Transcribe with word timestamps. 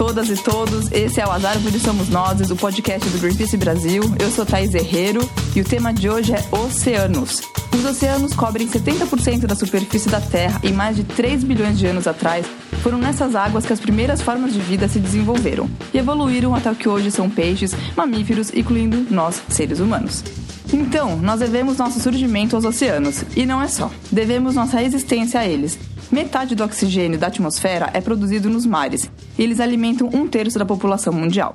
Todas 0.00 0.30
e 0.30 0.42
todos, 0.42 0.90
esse 0.92 1.20
é 1.20 1.26
o 1.26 1.30
As 1.30 1.44
Árvores 1.44 1.82
Somos 1.82 2.08
Nós, 2.08 2.50
o 2.50 2.56
podcast 2.56 3.06
do 3.10 3.18
Greenpeace 3.18 3.58
Brasil. 3.58 4.02
Eu 4.18 4.30
sou 4.30 4.46
Thais 4.46 4.74
Herrero 4.74 5.20
e 5.54 5.60
o 5.60 5.64
tema 5.64 5.92
de 5.92 6.08
hoje 6.08 6.32
é 6.32 6.42
oceanos. 6.50 7.42
Os 7.70 7.84
oceanos 7.84 8.32
cobrem 8.32 8.66
70% 8.66 9.40
da 9.40 9.54
superfície 9.54 10.08
da 10.08 10.18
Terra 10.18 10.58
e 10.64 10.72
mais 10.72 10.96
de 10.96 11.04
3 11.04 11.44
bilhões 11.44 11.78
de 11.78 11.86
anos 11.86 12.06
atrás 12.06 12.46
foram 12.82 12.96
nessas 12.96 13.36
águas 13.36 13.66
que 13.66 13.74
as 13.74 13.78
primeiras 13.78 14.22
formas 14.22 14.54
de 14.54 14.60
vida 14.60 14.88
se 14.88 14.98
desenvolveram 14.98 15.68
e 15.92 15.98
evoluíram 15.98 16.54
até 16.54 16.70
o 16.70 16.74
que 16.74 16.88
hoje 16.88 17.10
são 17.10 17.28
peixes, 17.28 17.76
mamíferos, 17.94 18.50
incluindo 18.54 19.06
nós, 19.10 19.42
seres 19.50 19.80
humanos. 19.80 20.24
Então, 20.72 21.16
nós 21.16 21.40
devemos 21.40 21.76
nosso 21.76 22.00
surgimento 22.00 22.54
aos 22.54 22.64
oceanos, 22.64 23.24
e 23.36 23.44
não 23.44 23.60
é 23.60 23.66
só. 23.66 23.90
Devemos 24.10 24.54
nossa 24.54 24.82
existência 24.82 25.40
a 25.40 25.46
eles, 25.46 25.78
Metade 26.10 26.56
do 26.56 26.64
oxigênio 26.64 27.18
da 27.18 27.28
atmosfera 27.28 27.88
é 27.94 28.00
produzido 28.00 28.50
nos 28.50 28.66
mares 28.66 29.08
e 29.38 29.42
eles 29.42 29.60
alimentam 29.60 30.10
um 30.12 30.26
terço 30.26 30.58
da 30.58 30.66
população 30.66 31.12
mundial. 31.12 31.54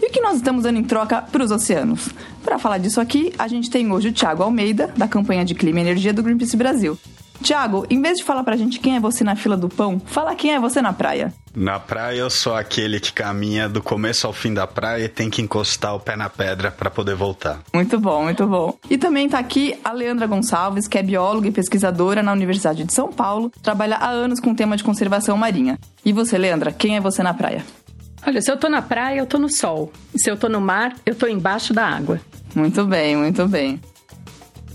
E 0.00 0.06
o 0.06 0.10
que 0.10 0.20
nós 0.20 0.36
estamos 0.36 0.62
dando 0.62 0.78
em 0.78 0.84
troca 0.84 1.20
para 1.20 1.44
os 1.44 1.50
oceanos? 1.50 2.08
Para 2.42 2.58
falar 2.58 2.78
disso 2.78 3.00
aqui, 3.00 3.32
a 3.38 3.46
gente 3.46 3.70
tem 3.70 3.92
hoje 3.92 4.08
o 4.08 4.12
Tiago 4.12 4.42
Almeida, 4.42 4.90
da 4.96 5.06
campanha 5.06 5.44
de 5.44 5.54
Clima 5.54 5.78
e 5.78 5.82
Energia 5.82 6.12
do 6.12 6.22
Greenpeace 6.22 6.56
Brasil. 6.56 6.98
Tiago, 7.42 7.86
em 7.90 8.00
vez 8.00 8.18
de 8.18 8.24
falar 8.24 8.42
pra 8.42 8.56
gente 8.56 8.80
quem 8.80 8.96
é 8.96 9.00
você 9.00 9.22
na 9.22 9.36
fila 9.36 9.56
do 9.56 9.68
pão, 9.68 10.00
fala 10.06 10.34
quem 10.34 10.54
é 10.54 10.60
você 10.60 10.80
na 10.80 10.92
praia. 10.92 11.32
Na 11.54 11.78
praia 11.78 12.20
eu 12.20 12.30
sou 12.30 12.54
aquele 12.54 12.98
que 12.98 13.12
caminha 13.12 13.68
do 13.68 13.82
começo 13.82 14.26
ao 14.26 14.32
fim 14.32 14.54
da 14.54 14.66
praia 14.66 15.04
e 15.04 15.08
tem 15.08 15.28
que 15.28 15.42
encostar 15.42 15.94
o 15.94 16.00
pé 16.00 16.16
na 16.16 16.30
pedra 16.30 16.70
para 16.70 16.88
poder 16.88 17.14
voltar. 17.14 17.60
Muito 17.74 17.98
bom, 17.98 18.24
muito 18.24 18.46
bom. 18.46 18.78
E 18.88 18.96
também 18.96 19.28
tá 19.28 19.38
aqui 19.38 19.78
a 19.84 19.92
Leandra 19.92 20.26
Gonçalves, 20.26 20.88
que 20.88 20.96
é 20.96 21.02
bióloga 21.02 21.48
e 21.48 21.52
pesquisadora 21.52 22.22
na 22.22 22.32
Universidade 22.32 22.84
de 22.84 22.94
São 22.94 23.12
Paulo, 23.12 23.52
trabalha 23.62 23.96
há 23.96 24.08
anos 24.08 24.40
com 24.40 24.52
o 24.52 24.56
tema 24.56 24.76
de 24.76 24.84
conservação 24.84 25.36
marinha. 25.36 25.78
E 26.04 26.12
você, 26.12 26.38
Leandra, 26.38 26.72
quem 26.72 26.96
é 26.96 27.00
você 27.00 27.22
na 27.22 27.34
praia? 27.34 27.64
Olha, 28.26 28.40
se 28.40 28.50
eu 28.50 28.56
tô 28.56 28.68
na 28.68 28.80
praia, 28.80 29.18
eu 29.18 29.26
tô 29.26 29.38
no 29.38 29.50
sol. 29.50 29.92
E 30.14 30.18
se 30.18 30.30
eu 30.30 30.36
tô 30.36 30.48
no 30.48 30.60
mar, 30.60 30.94
eu 31.04 31.14
tô 31.14 31.26
embaixo 31.26 31.74
da 31.74 31.84
água. 31.86 32.20
Muito 32.54 32.84
bem, 32.86 33.16
muito 33.16 33.46
bem. 33.48 33.80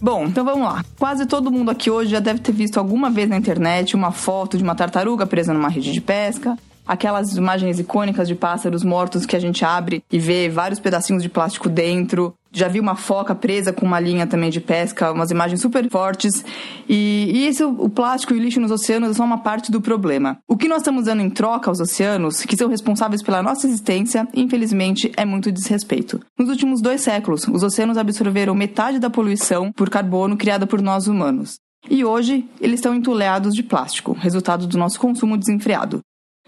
Bom, 0.02 0.26
então 0.26 0.45
vamos 0.45 0.66
lá. 0.67 0.84
Quase 1.00 1.26
todo 1.26 1.52
mundo 1.52 1.72
aqui 1.72 1.90
hoje 1.90 2.12
já 2.12 2.20
deve 2.20 2.40
ter 2.40 2.52
visto 2.52 2.78
alguma 2.78 3.09
vez 3.09 3.30
na 3.30 3.38
internet 3.38 3.95
uma 3.95 4.12
foto 4.12 4.58
de 4.58 4.64
uma 4.64 4.76
tartaruga 4.76 5.26
presa 5.26 5.54
numa 5.54 5.70
rede 5.70 5.92
de 5.92 6.02
pesca, 6.02 6.58
aquelas 6.86 7.36
imagens 7.36 7.80
icônicas 7.80 8.28
de 8.28 8.36
pássaros 8.36 8.84
mortos 8.84 9.26
que 9.26 9.36
a 9.36 9.39
gente 9.39 9.66
abre 9.66 10.04
e 10.12 10.20
vê 10.20 10.50
vários 10.50 10.80
pedacinhos 10.80 11.23
de 11.23 11.30
plástico 11.30 11.67
dentro. 11.67 12.34
Já 12.52 12.67
vi 12.67 12.80
uma 12.80 12.95
foca 12.95 13.36
presa 13.36 13.73
com 13.73 13.86
uma 13.86 14.00
linha 14.00 14.26
também 14.26 14.50
de 14.50 14.59
pesca, 14.59 15.12
umas 15.12 15.31
imagens 15.31 15.62
super 15.62 15.90
fortes. 15.90 16.44
E, 16.88 17.30
e 17.34 17.48
isso, 17.48 17.70
o 17.70 17.89
plástico 17.89 18.34
e 18.34 18.38
o 18.38 18.42
lixo 18.42 18.59
nos 18.59 18.72
oceanos 18.72 19.12
é 19.12 19.14
só 19.14 19.23
uma 19.23 19.39
parte 19.39 19.72
do 19.72 19.81
problema. 19.81 20.38
O 20.48 20.58
que 20.58 20.67
nós 20.67 20.80
estamos 20.80 21.06
dando 21.06 21.22
em 21.22 21.30
troca 21.30 21.70
aos 21.70 21.80
oceanos, 21.80 22.42
que 22.42 22.58
são 22.58 22.70
responsáveis 22.70 23.22
pela 23.22 23.44
nossa 23.44 23.67
existência, 23.67 24.28
infelizmente, 24.34 25.12
é 25.17 25.26
muito 25.26 25.52
desrespeito. 25.52 26.20
Nos 26.38 26.50
últimos 26.50 26.81
dois 26.81 27.02
séculos, 27.02 27.48
os 27.48 27.64
oceanos 27.64 27.98
absorveram 27.98 28.56
metade 28.56 29.00
da 29.00 29.09
poluição 29.09 29.72
por 29.72 29.89
carbono 29.89 30.38
criada 30.38 30.66
por 30.66 30.82
nós 30.82 31.08
humanos. 31.08 31.58
E 31.89 32.04
hoje, 32.04 32.45
eles 32.60 32.80
estão 32.80 32.94
entulhados 32.94 33.54
de 33.54 33.64
plástico, 33.64 34.11
resultado 34.14 34.67
do 34.67 34.77
nosso 34.77 35.00
consumo 35.00 35.38
desenfreado. 35.38 36.02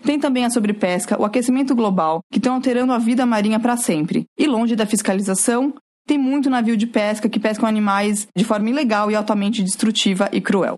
Tem 0.03 0.19
também 0.19 0.45
a 0.45 0.49
sobrepesca, 0.49 1.19
o 1.19 1.25
aquecimento 1.25 1.75
global, 1.75 2.21
que 2.31 2.39
estão 2.39 2.55
alterando 2.55 2.93
a 2.93 2.97
vida 2.97 3.25
marinha 3.25 3.59
para 3.59 3.77
sempre. 3.77 4.25
E 4.37 4.47
longe 4.47 4.75
da 4.75 4.85
fiscalização, 4.85 5.73
tem 6.09 6.17
muito 6.17 6.49
navio 6.49 6.75
de 6.75 6.87
pesca 6.87 7.29
que 7.29 7.39
pescam 7.39 7.69
animais 7.69 8.27
de 8.35 8.43
forma 8.43 8.67
ilegal 8.67 9.11
e 9.11 9.15
altamente 9.15 9.61
destrutiva 9.61 10.27
e 10.33 10.41
cruel. 10.41 10.75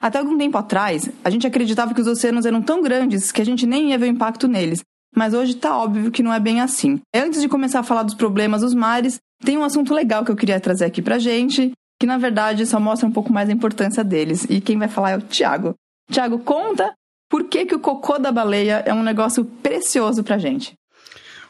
Até 0.00 0.18
algum 0.18 0.38
tempo 0.38 0.56
atrás, 0.56 1.10
a 1.22 1.28
gente 1.28 1.46
acreditava 1.46 1.92
que 1.92 2.00
os 2.00 2.06
oceanos 2.06 2.46
eram 2.46 2.62
tão 2.62 2.80
grandes 2.80 3.30
que 3.30 3.42
a 3.42 3.44
gente 3.44 3.66
nem 3.66 3.90
ia 3.90 3.98
ver 3.98 4.06
o 4.06 4.14
impacto 4.14 4.48
neles, 4.48 4.82
mas 5.14 5.34
hoje 5.34 5.52
está 5.52 5.76
óbvio 5.76 6.10
que 6.10 6.22
não 6.22 6.32
é 6.32 6.40
bem 6.40 6.62
assim. 6.62 7.00
Antes 7.14 7.42
de 7.42 7.50
começar 7.50 7.80
a 7.80 7.82
falar 7.82 8.02
dos 8.02 8.14
problemas 8.14 8.62
dos 8.62 8.72
mares, 8.72 9.18
tem 9.44 9.58
um 9.58 9.62
assunto 9.62 9.92
legal 9.92 10.24
que 10.24 10.30
eu 10.30 10.36
queria 10.36 10.58
trazer 10.58 10.86
aqui 10.86 11.02
pra 11.02 11.18
gente, 11.18 11.72
que 12.00 12.06
na 12.06 12.16
verdade 12.16 12.64
só 12.64 12.80
mostra 12.80 13.06
um 13.06 13.12
pouco 13.12 13.30
mais 13.30 13.50
a 13.50 13.52
importância 13.52 14.02
deles. 14.02 14.46
E 14.48 14.58
quem 14.58 14.78
vai 14.78 14.88
falar 14.88 15.10
é 15.10 15.16
o 15.18 15.20
Tiago. 15.20 15.74
Tiago, 16.10 16.38
conta 16.38 16.94
por 17.28 17.44
que, 17.44 17.66
que 17.66 17.74
o 17.74 17.80
cocô 17.80 18.18
da 18.18 18.32
baleia 18.32 18.82
é 18.86 18.94
um 18.94 19.02
negócio 19.02 19.44
precioso 19.44 20.24
pra 20.24 20.38
gente? 20.38 20.77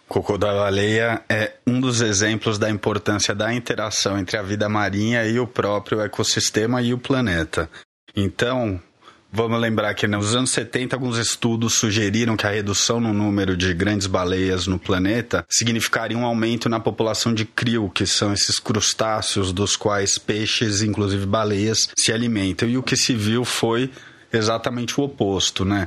Cocô 0.09 0.39
da 0.39 0.55
baleia 0.55 1.23
é 1.29 1.53
um 1.67 1.79
dos 1.79 2.01
exemplos 2.01 2.59
da 2.59 2.71
importância 2.71 3.35
da 3.35 3.53
interação 3.53 4.19
entre 4.19 4.39
a 4.39 4.43
vida 4.43 4.67
marinha 4.67 5.27
e 5.27 5.39
o 5.39 5.47
próprio 5.47 6.01
ecossistema 6.01 6.81
e 6.81 6.95
o 6.95 6.99
planeta. 6.99 7.69
Então, 8.17 8.81
vamos 9.31 9.61
lembrar 9.61 9.93
que 9.93 10.09
nos 10.09 10.35
anos 10.35 10.51
70 10.51 10.97
alguns 10.97 11.19
estudos 11.19 11.75
sugeriram 11.75 12.39
que 12.39 12.47
a 12.47 12.51
redução 12.51 12.99
no 12.99 13.13
número 13.13 13.55
de 13.55 13.75
grandes 13.75 14.07
baleias 14.07 14.67
no 14.67 14.79
planeta 14.79 15.45
significaria 15.47 16.17
um 16.17 16.25
aumento 16.25 16.71
na 16.71 16.81
população 16.81 17.35
de 17.35 17.45
krill, 17.45 17.91
que 17.91 18.07
são 18.07 18.33
esses 18.33 18.59
crustáceos 18.59 19.53
dos 19.53 19.77
quais 19.77 20.17
peixes, 20.17 20.81
inclusive 20.81 21.27
baleias, 21.27 21.91
se 21.95 22.15
alimentam. 22.15 22.67
E 22.67 22.79
o 22.79 22.83
que 22.83 22.97
se 22.97 23.15
viu 23.15 23.45
foi 23.45 23.91
exatamente 24.33 24.99
o 24.99 25.05
oposto, 25.05 25.67
né? 25.67 25.87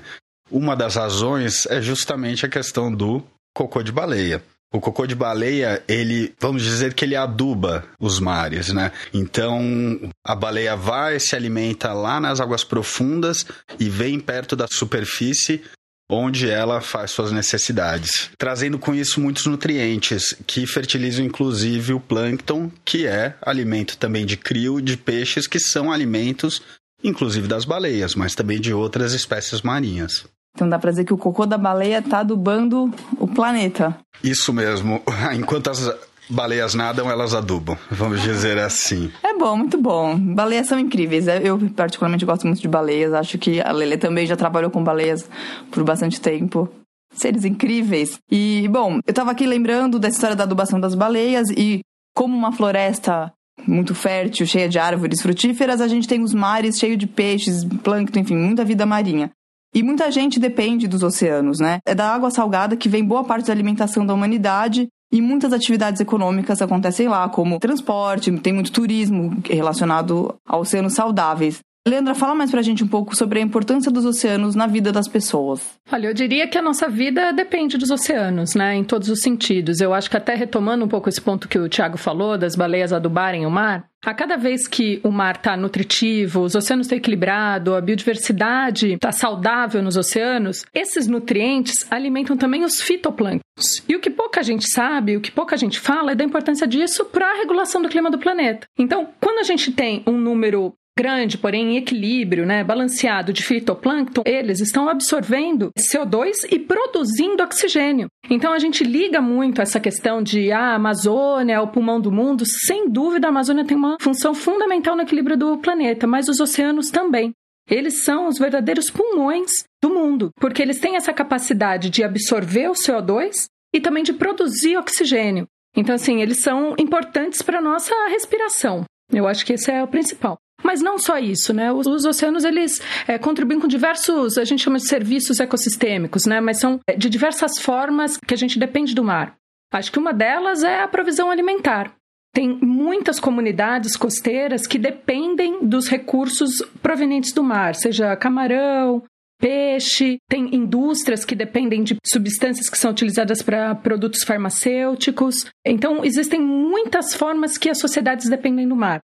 Uma 0.52 0.76
das 0.76 0.96
razões 0.96 1.66
é 1.66 1.82
justamente 1.82 2.46
a 2.46 2.50
questão 2.50 2.94
do 2.94 3.24
cocô 3.53 3.84
de 3.84 3.91
baleia. 3.91 4.44
O 4.73 4.79
cocô 4.79 5.06
de 5.06 5.16
baleia, 5.16 5.84
ele, 5.85 6.34
vamos 6.39 6.63
dizer 6.63 6.94
que 6.94 7.03
ele 7.03 7.16
aduba 7.16 7.84
os 8.00 8.19
mares, 8.19 8.72
né? 8.72 8.94
Então, 9.13 10.09
a 10.25 10.34
baleia 10.34 10.78
vai, 10.78 11.19
se 11.19 11.35
alimenta 11.35 11.91
lá 11.91 12.22
nas 12.22 12.40
águas 12.40 12.63
profundas 12.63 13.45
e 13.78 13.90
vem 13.90 14.17
perto 14.17 14.56
da 14.56 14.67
superfície 14.69 15.61
onde 16.09 16.50
ela 16.50 16.81
faz 16.81 17.11
suas 17.11 17.31
necessidades, 17.31 18.29
trazendo 18.38 18.78
com 18.78 18.94
isso 18.94 19.22
muitos 19.22 19.45
nutrientes 19.45 20.35
que 20.45 20.67
fertilizam 20.67 21.25
inclusive 21.25 21.94
o 21.94 22.01
plâncton, 22.01 22.69
que 22.84 23.07
é 23.07 23.35
alimento 23.41 23.97
também 23.97 24.25
de 24.25 24.35
crio 24.35 24.81
de 24.81 24.97
peixes 24.97 25.47
que 25.47 25.59
são 25.59 25.91
alimentos 25.91 26.61
inclusive 27.03 27.47
das 27.47 27.66
baleias, 27.66 28.16
mas 28.16 28.35
também 28.35 28.59
de 28.59 28.73
outras 28.73 29.13
espécies 29.13 29.61
marinhas. 29.61 30.25
Então 30.53 30.67
dá 30.67 30.78
pra 30.78 30.91
dizer 30.91 31.06
que 31.06 31.13
o 31.13 31.17
cocô 31.17 31.45
da 31.45 31.57
baleia 31.57 32.00
está 32.00 32.19
adubando 32.19 32.91
o 33.17 33.28
planeta. 33.28 33.97
Isso 34.23 34.51
mesmo. 34.53 35.01
Enquanto 35.34 35.69
as 35.69 35.94
baleias 36.29 36.73
nadam, 36.73 37.09
elas 37.09 37.34
adubam, 37.34 37.78
vamos 37.89 38.22
dizer 38.22 38.57
assim. 38.57 39.11
É 39.23 39.38
bom, 39.38 39.57
muito 39.57 39.78
bom. 39.78 40.17
Baleias 40.17 40.67
são 40.67 40.79
incríveis. 40.79 41.28
É, 41.28 41.41
eu 41.44 41.59
particularmente 41.75 42.25
gosto 42.25 42.47
muito 42.47 42.61
de 42.61 42.67
baleias. 42.67 43.13
Acho 43.13 43.38
que 43.38 43.61
a 43.61 43.72
Lele 43.72 43.97
também 43.97 44.25
já 44.25 44.35
trabalhou 44.35 44.72
com 44.72 44.84
baleias 44.84 45.29
por 45.72 45.84
bastante 45.84 46.19
tempo. 46.19 46.69
Seres 47.13 47.44
incríveis. 47.44 48.17
E, 48.31 48.67
bom, 48.69 49.00
eu 49.06 49.13
tava 49.13 49.31
aqui 49.31 49.45
lembrando 49.45 50.00
dessa 50.00 50.16
história 50.16 50.35
da 50.35 50.44
adubação 50.44 50.79
das 50.79 50.95
baleias 50.95 51.50
e 51.50 51.81
como 52.16 52.35
uma 52.35 52.51
floresta 52.51 53.31
muito 53.67 53.94
fértil, 53.94 54.45
cheia 54.45 54.67
de 54.67 54.79
árvores 54.79 55.22
frutíferas, 55.22 55.81
a 55.81 55.88
gente 55.88 56.07
tem 56.07 56.22
os 56.22 56.34
mares 56.34 56.79
cheios 56.79 56.97
de 56.97 57.06
peixes, 57.06 57.63
plâncton, 57.84 58.19
enfim, 58.19 58.35
muita 58.35 58.66
vida 58.66 58.85
marinha. 58.85 59.31
E 59.74 59.82
muita 59.82 60.12
gente 60.12 60.40
depende 60.40 60.88
dos 60.88 61.02
oceanos, 61.02 61.59
né? 61.59 61.80
É 61.86 61.96
da 61.96 62.14
água 62.14 62.30
salgada 62.30 62.76
que 62.76 62.90
vem 62.90 63.06
boa 63.06 63.24
parte 63.24 63.47
da 63.47 63.53
alimentação 63.53 64.06
da 64.06 64.14
humanidade 64.14 64.90
e 65.12 65.22
muitas 65.22 65.53
atividades 65.53 66.02
econômicas 66.02 66.62
acontecem 66.62 67.08
lá, 67.08 67.28
como 67.29 67.59
transporte, 67.59 68.32
tem 68.40 68.53
muito 68.53 68.72
turismo 68.72 69.38
relacionado 69.46 70.35
a 70.46 70.58
oceanos 70.58 70.94
saudáveis. 70.94 71.59
Leandra, 71.87 72.13
fala 72.13 72.35
mais 72.35 72.51
pra 72.51 72.61
gente 72.61 72.83
um 72.83 72.87
pouco 72.87 73.16
sobre 73.16 73.39
a 73.39 73.41
importância 73.41 73.91
dos 73.91 74.05
oceanos 74.05 74.53
na 74.53 74.67
vida 74.67 74.91
das 74.91 75.07
pessoas. 75.07 75.79
Olha, 75.91 76.09
eu 76.09 76.13
diria 76.13 76.47
que 76.47 76.55
a 76.55 76.61
nossa 76.61 76.87
vida 76.87 77.33
depende 77.33 77.75
dos 77.75 77.89
oceanos, 77.89 78.53
né, 78.53 78.75
em 78.75 78.83
todos 78.83 79.09
os 79.09 79.22
sentidos. 79.22 79.81
Eu 79.81 79.91
acho 79.91 80.07
que 80.07 80.16
até 80.16 80.35
retomando 80.35 80.85
um 80.85 80.87
pouco 80.87 81.09
esse 81.09 81.19
ponto 81.19 81.47
que 81.47 81.57
o 81.57 81.67
Tiago 81.67 81.97
falou, 81.97 82.37
das 82.37 82.55
baleias 82.55 82.93
adubarem 82.93 83.47
o 83.47 83.49
mar, 83.49 83.89
a 84.05 84.13
cada 84.13 84.37
vez 84.37 84.67
que 84.67 84.99
o 85.03 85.09
mar 85.09 85.37
está 85.37 85.57
nutritivo, 85.57 86.41
os 86.41 86.53
oceanos 86.53 86.85
estão 86.85 86.97
equilibrados, 86.99 87.73
a 87.73 87.81
biodiversidade 87.81 88.93
está 88.93 89.11
saudável 89.11 89.81
nos 89.81 89.97
oceanos, 89.97 90.63
esses 90.73 91.07
nutrientes 91.07 91.91
alimentam 91.91 92.37
também 92.37 92.63
os 92.63 92.79
fitoplânctons. 92.79 93.83
E 93.87 93.95
o 93.95 93.99
que 93.99 94.09
pouca 94.09 94.43
gente 94.43 94.72
sabe, 94.72 95.17
o 95.17 95.22
que 95.22 95.31
pouca 95.31 95.57
gente 95.57 95.79
fala 95.79 96.11
é 96.11 96.16
da 96.16 96.23
importância 96.23 96.67
disso 96.67 97.05
para 97.05 97.28
a 97.28 97.37
regulação 97.37 97.81
do 97.81 97.89
clima 97.89 98.11
do 98.11 98.19
planeta. 98.19 98.67
Então, 98.78 99.07
quando 99.19 99.39
a 99.39 99.43
gente 99.43 99.72
tem 99.72 100.03
um 100.07 100.17
número 100.17 100.73
grande, 100.97 101.38
porém 101.38 101.73
em 101.73 101.78
equilíbrio, 101.78 102.46
né, 102.46 102.64
balanceado 102.64 103.34
de 103.34 103.43
fitoplâncton, 103.43 104.23
eles 104.26 104.59
estão 104.59 104.90
absorvendo 104.90 105.72
CO2 105.78 106.46
e 106.52 106.59
produzindo 106.59 107.43
oxigênio. 107.43 108.08
Então 108.29 108.53
a 108.53 108.59
gente 108.59 108.84
liga 108.84 109.22
muito 109.22 109.61
essa 109.61 109.79
questão 109.79 110.22
de 110.22 110.52
ah, 110.52 110.72
a 110.72 110.76
Amazônia 110.76 111.55
é 111.55 111.59
o 111.59 111.67
pulmão 111.67 111.99
do 111.99 112.11
mundo. 112.11 112.43
Sem 112.46 112.90
dúvida, 112.90 113.28
a 113.28 113.29
Amazônia 113.29 113.66
tem 113.66 113.78
uma 113.78 113.97
função 114.02 114.34
fundamental 114.34 114.96
no 114.96 115.03
equilíbrio 115.03 115.38
do 115.38 115.58
planeta, 115.58 116.05
mas 116.05 116.28
os 116.28 116.40
oceanos 116.40 116.90
também. 116.90 117.32
Eles 117.70 118.03
são 118.03 118.28
os 118.28 118.38
verdadeiros 118.38 118.90
pulmões 118.90 119.64
do 119.82 119.90
mundo, 119.90 120.32
porque 120.35 120.61
eles 120.61 120.79
têm 120.79 120.96
essa 120.96 121.14
capacidade 121.14 121.90
de 121.90 122.03
absorver 122.03 122.67
o 122.70 122.73
CO2 122.73 123.46
e 123.73 123.79
também 123.79 124.03
de 124.03 124.14
produzir 124.14 124.78
oxigênio. 124.78 125.47
Então, 125.76 125.96
assim, 125.96 126.22
eles 126.22 126.41
são 126.41 126.76
importantes 126.78 127.41
para 127.41 127.59
a 127.59 127.61
nossa 127.61 127.93
respiração. 128.09 128.84
Eu 129.11 129.28
acho 129.28 129.46
que 129.46 129.53
esse 129.53 129.72
é 129.72 129.82
o 129.84 129.88
principal. 129.88 130.38
Mas 130.63 130.81
não 130.81 130.97
só 130.97 131.17
isso, 131.17 131.53
né? 131.53 131.72
Os, 131.72 131.87
os 131.87 132.05
oceanos, 132.05 132.43
eles 132.43 132.81
é, 133.08 133.17
contribuem 133.17 133.59
com 133.59 133.67
diversos, 133.67 134.37
a 134.37 134.43
gente 134.43 134.63
chama 134.63 134.78
de 134.78 134.87
serviços 134.87 135.40
ecossistêmicos, 135.40 136.25
né? 136.25 136.40
Mas 136.40 136.59
são 136.59 136.79
é, 136.87 136.96
de 136.96 137.09
diversas 137.09 137.59
formas 137.59 138.17
que 138.17 138.34
a 138.34 138.37
gente 138.37 138.59
depende 138.59 138.93
do 138.93 139.03
mar. 139.03 139.35
Acho 139.73 139.91
que 139.91 139.99
uma 139.99 140.13
delas 140.13 140.63
é 140.63 140.81
a 140.81 140.87
provisão 140.87 141.31
alimentar. 141.31 141.93
Tem 142.34 142.58
muitas 142.61 143.19
comunidades 143.19 143.97
costeiras 143.97 144.66
que 144.66 144.78
dependem 144.78 145.66
dos 145.66 145.87
recursos 145.87 146.61
provenientes 146.81 147.34
do 147.34 147.43
mar, 147.43 147.75
seja 147.75 148.16
camarão, 148.16 149.03
peixe, 149.41 150.17
tem 150.29 150.55
indústrias 150.55 151.25
que 151.25 151.35
dependem 151.35 151.84
de 151.84 151.97
substâncias 152.05 152.69
que 152.69 152.78
são 152.78 152.91
utilizadas 152.91 153.41
para 153.41 153.73
produtos 153.73 154.23
farmacêuticos. 154.23 155.47
Então, 155.66 156.05
existem 156.05 156.40
muitas 156.40 157.16
formas 157.16 157.57
que 157.57 157.69
as 157.69 157.79
sociedades 157.79 158.29
dependem 158.29 158.67
do 158.67 158.75
mar. 158.75 159.02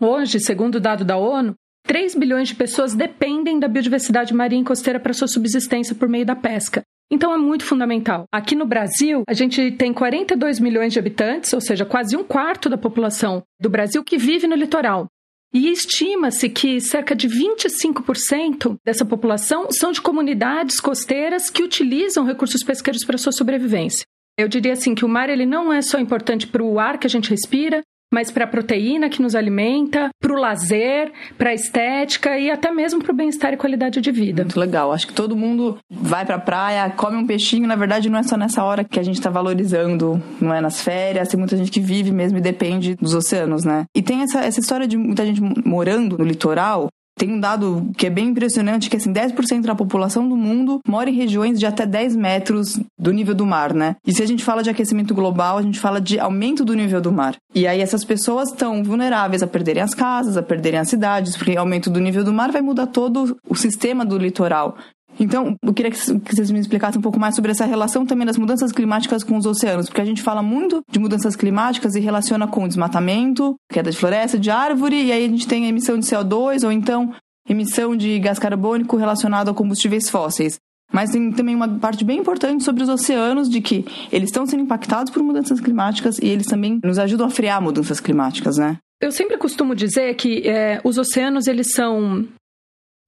Hoje, 0.00 0.38
segundo 0.38 0.76
o 0.76 0.80
dado 0.80 1.04
da 1.04 1.16
ONU, 1.16 1.54
3 1.84 2.14
bilhões 2.14 2.48
de 2.48 2.54
pessoas 2.54 2.94
dependem 2.94 3.58
da 3.58 3.66
biodiversidade 3.66 4.32
marinha 4.32 4.62
e 4.62 4.64
costeira 4.64 5.00
para 5.00 5.12
sua 5.12 5.26
subsistência 5.26 5.94
por 5.94 6.08
meio 6.08 6.24
da 6.24 6.36
pesca. 6.36 6.82
Então 7.10 7.32
é 7.32 7.36
muito 7.36 7.64
fundamental. 7.64 8.24
Aqui 8.32 8.54
no 8.54 8.66
Brasil, 8.66 9.22
a 9.26 9.32
gente 9.32 9.72
tem 9.72 9.92
42 9.92 10.60
milhões 10.60 10.92
de 10.92 11.00
habitantes, 11.00 11.52
ou 11.52 11.60
seja, 11.60 11.84
quase 11.84 12.16
um 12.16 12.22
quarto 12.22 12.68
da 12.68 12.78
população 12.78 13.42
do 13.60 13.68
Brasil 13.68 14.04
que 14.04 14.18
vive 14.18 14.46
no 14.46 14.54
litoral. 14.54 15.06
E 15.52 15.68
estima-se 15.70 16.48
que 16.48 16.80
cerca 16.80 17.16
de 17.16 17.26
25% 17.26 18.76
dessa 18.84 19.04
população 19.04 19.72
são 19.72 19.90
de 19.90 20.00
comunidades 20.00 20.78
costeiras 20.78 21.48
que 21.48 21.62
utilizam 21.62 22.24
recursos 22.24 22.62
pesqueiros 22.62 23.04
para 23.04 23.18
sua 23.18 23.32
sobrevivência. 23.32 24.04
Eu 24.38 24.46
diria 24.46 24.74
assim 24.74 24.94
que 24.94 25.04
o 25.04 25.08
mar 25.08 25.30
ele 25.30 25.46
não 25.46 25.72
é 25.72 25.82
só 25.82 25.98
importante 25.98 26.46
para 26.46 26.62
o 26.62 26.78
ar 26.78 26.98
que 26.98 27.06
a 27.06 27.10
gente 27.10 27.30
respira, 27.30 27.82
mas 28.12 28.30
para 28.30 28.44
a 28.44 28.48
proteína 28.48 29.08
que 29.08 29.22
nos 29.22 29.34
alimenta, 29.34 30.08
para 30.20 30.32
o 30.32 30.40
lazer, 30.40 31.12
para 31.36 31.50
a 31.50 31.54
estética 31.54 32.38
e 32.38 32.50
até 32.50 32.70
mesmo 32.70 33.02
para 33.02 33.12
o 33.12 33.16
bem-estar 33.16 33.52
e 33.52 33.56
qualidade 33.56 34.00
de 34.00 34.10
vida. 34.10 34.42
Muito 34.42 34.58
legal. 34.58 34.92
Acho 34.92 35.06
que 35.06 35.12
todo 35.12 35.36
mundo 35.36 35.78
vai 35.90 36.24
para 36.24 36.36
a 36.36 36.40
praia, 36.40 36.90
come 36.90 37.16
um 37.16 37.26
peixinho. 37.26 37.66
Na 37.66 37.76
verdade, 37.76 38.08
não 38.08 38.18
é 38.18 38.22
só 38.22 38.36
nessa 38.36 38.64
hora 38.64 38.84
que 38.84 38.98
a 38.98 39.02
gente 39.02 39.18
está 39.18 39.30
valorizando, 39.30 40.22
não 40.40 40.54
é 40.54 40.60
nas 40.60 40.82
férias. 40.82 41.28
Tem 41.28 41.38
muita 41.38 41.56
gente 41.56 41.70
que 41.70 41.80
vive 41.80 42.10
mesmo 42.10 42.38
e 42.38 42.40
depende 42.40 42.94
dos 42.94 43.14
oceanos, 43.14 43.64
né? 43.64 43.84
E 43.94 44.02
tem 44.02 44.22
essa, 44.22 44.40
essa 44.40 44.60
história 44.60 44.86
de 44.86 44.96
muita 44.96 45.24
gente 45.24 45.40
morando 45.66 46.16
no 46.18 46.24
litoral 46.24 46.88
tem 47.18 47.32
um 47.32 47.40
dado 47.40 47.90
que 47.96 48.06
é 48.06 48.10
bem 48.10 48.28
impressionante, 48.28 48.88
que 48.88 48.96
assim, 48.96 49.12
10% 49.12 49.62
da 49.62 49.74
população 49.74 50.28
do 50.28 50.36
mundo 50.36 50.80
mora 50.86 51.10
em 51.10 51.14
regiões 51.14 51.58
de 51.58 51.66
até 51.66 51.84
10 51.84 52.16
metros 52.16 52.78
do 52.98 53.12
nível 53.12 53.34
do 53.34 53.44
mar, 53.44 53.74
né? 53.74 53.96
E 54.06 54.14
se 54.14 54.22
a 54.22 54.26
gente 54.26 54.44
fala 54.44 54.62
de 54.62 54.70
aquecimento 54.70 55.14
global, 55.14 55.58
a 55.58 55.62
gente 55.62 55.80
fala 55.80 56.00
de 56.00 56.18
aumento 56.18 56.64
do 56.64 56.74
nível 56.74 57.00
do 57.00 57.12
mar. 57.12 57.36
E 57.54 57.66
aí 57.66 57.80
essas 57.80 58.04
pessoas 58.04 58.50
estão 58.50 58.82
vulneráveis 58.84 59.42
a 59.42 59.46
perderem 59.46 59.82
as 59.82 59.94
casas, 59.94 60.36
a 60.36 60.42
perderem 60.42 60.78
as 60.78 60.88
cidades, 60.88 61.36
porque 61.36 61.56
aumento 61.56 61.90
do 61.90 62.00
nível 62.00 62.22
do 62.22 62.32
mar 62.32 62.52
vai 62.52 62.62
mudar 62.62 62.86
todo 62.86 63.36
o 63.48 63.54
sistema 63.54 64.04
do 64.04 64.16
litoral. 64.16 64.76
Então, 65.18 65.56
eu 65.62 65.74
queria 65.74 65.90
que 65.90 65.98
vocês 65.98 66.50
me 66.50 66.60
explicassem 66.60 66.98
um 66.98 67.02
pouco 67.02 67.18
mais 67.18 67.34
sobre 67.34 67.50
essa 67.50 67.64
relação 67.64 68.06
também 68.06 68.26
das 68.26 68.38
mudanças 68.38 68.70
climáticas 68.70 69.24
com 69.24 69.36
os 69.36 69.46
oceanos, 69.46 69.86
porque 69.86 70.00
a 70.00 70.04
gente 70.04 70.22
fala 70.22 70.42
muito 70.42 70.82
de 70.90 70.98
mudanças 70.98 71.34
climáticas 71.34 71.94
e 71.94 72.00
relaciona 72.00 72.46
com 72.46 72.68
desmatamento, 72.68 73.56
queda 73.70 73.90
de 73.90 73.96
floresta, 73.96 74.38
de 74.38 74.50
árvore, 74.50 75.06
e 75.06 75.12
aí 75.12 75.24
a 75.24 75.28
gente 75.28 75.48
tem 75.48 75.66
a 75.66 75.68
emissão 75.68 75.98
de 75.98 76.06
CO2 76.06 76.64
ou 76.64 76.70
então 76.70 77.12
emissão 77.48 77.96
de 77.96 78.18
gás 78.18 78.38
carbônico 78.38 78.96
relacionado 78.96 79.50
a 79.50 79.54
combustíveis 79.54 80.08
fósseis. 80.08 80.58
Mas 80.92 81.10
tem 81.10 81.30
também 81.32 81.54
uma 81.54 81.68
parte 81.68 82.04
bem 82.04 82.18
importante 82.18 82.64
sobre 82.64 82.82
os 82.82 82.88
oceanos, 82.88 83.48
de 83.48 83.60
que 83.60 83.84
eles 84.10 84.28
estão 84.28 84.46
sendo 84.46 84.62
impactados 84.62 85.12
por 85.12 85.22
mudanças 85.22 85.60
climáticas 85.60 86.18
e 86.18 86.26
eles 86.26 86.46
também 86.46 86.80
nos 86.82 86.98
ajudam 86.98 87.26
a 87.26 87.30
frear 87.30 87.60
mudanças 87.60 88.00
climáticas, 88.00 88.56
né? 88.56 88.78
Eu 89.00 89.12
sempre 89.12 89.36
costumo 89.36 89.74
dizer 89.74 90.14
que 90.14 90.48
é, 90.48 90.80
os 90.82 90.98
oceanos 90.98 91.46
eles 91.46 91.72
são 91.72 92.26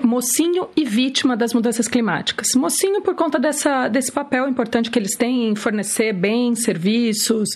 mocinho 0.03 0.69
e 0.77 0.85
vítima 0.85 1.37
das 1.37 1.53
mudanças 1.53 1.89
climáticas. 1.89 2.49
Mocinho 2.57 3.03
por 3.03 3.15
conta 3.15 3.39
dessa, 3.39 3.89
desse 3.89 4.11
papel 4.11 4.49
importante 4.49 4.91
que 4.91 4.99
eles 4.99 5.17
têm 5.17 5.49
em 5.49 5.55
fornecer 5.55 6.13
bens, 6.13 6.63
serviços, 6.63 7.49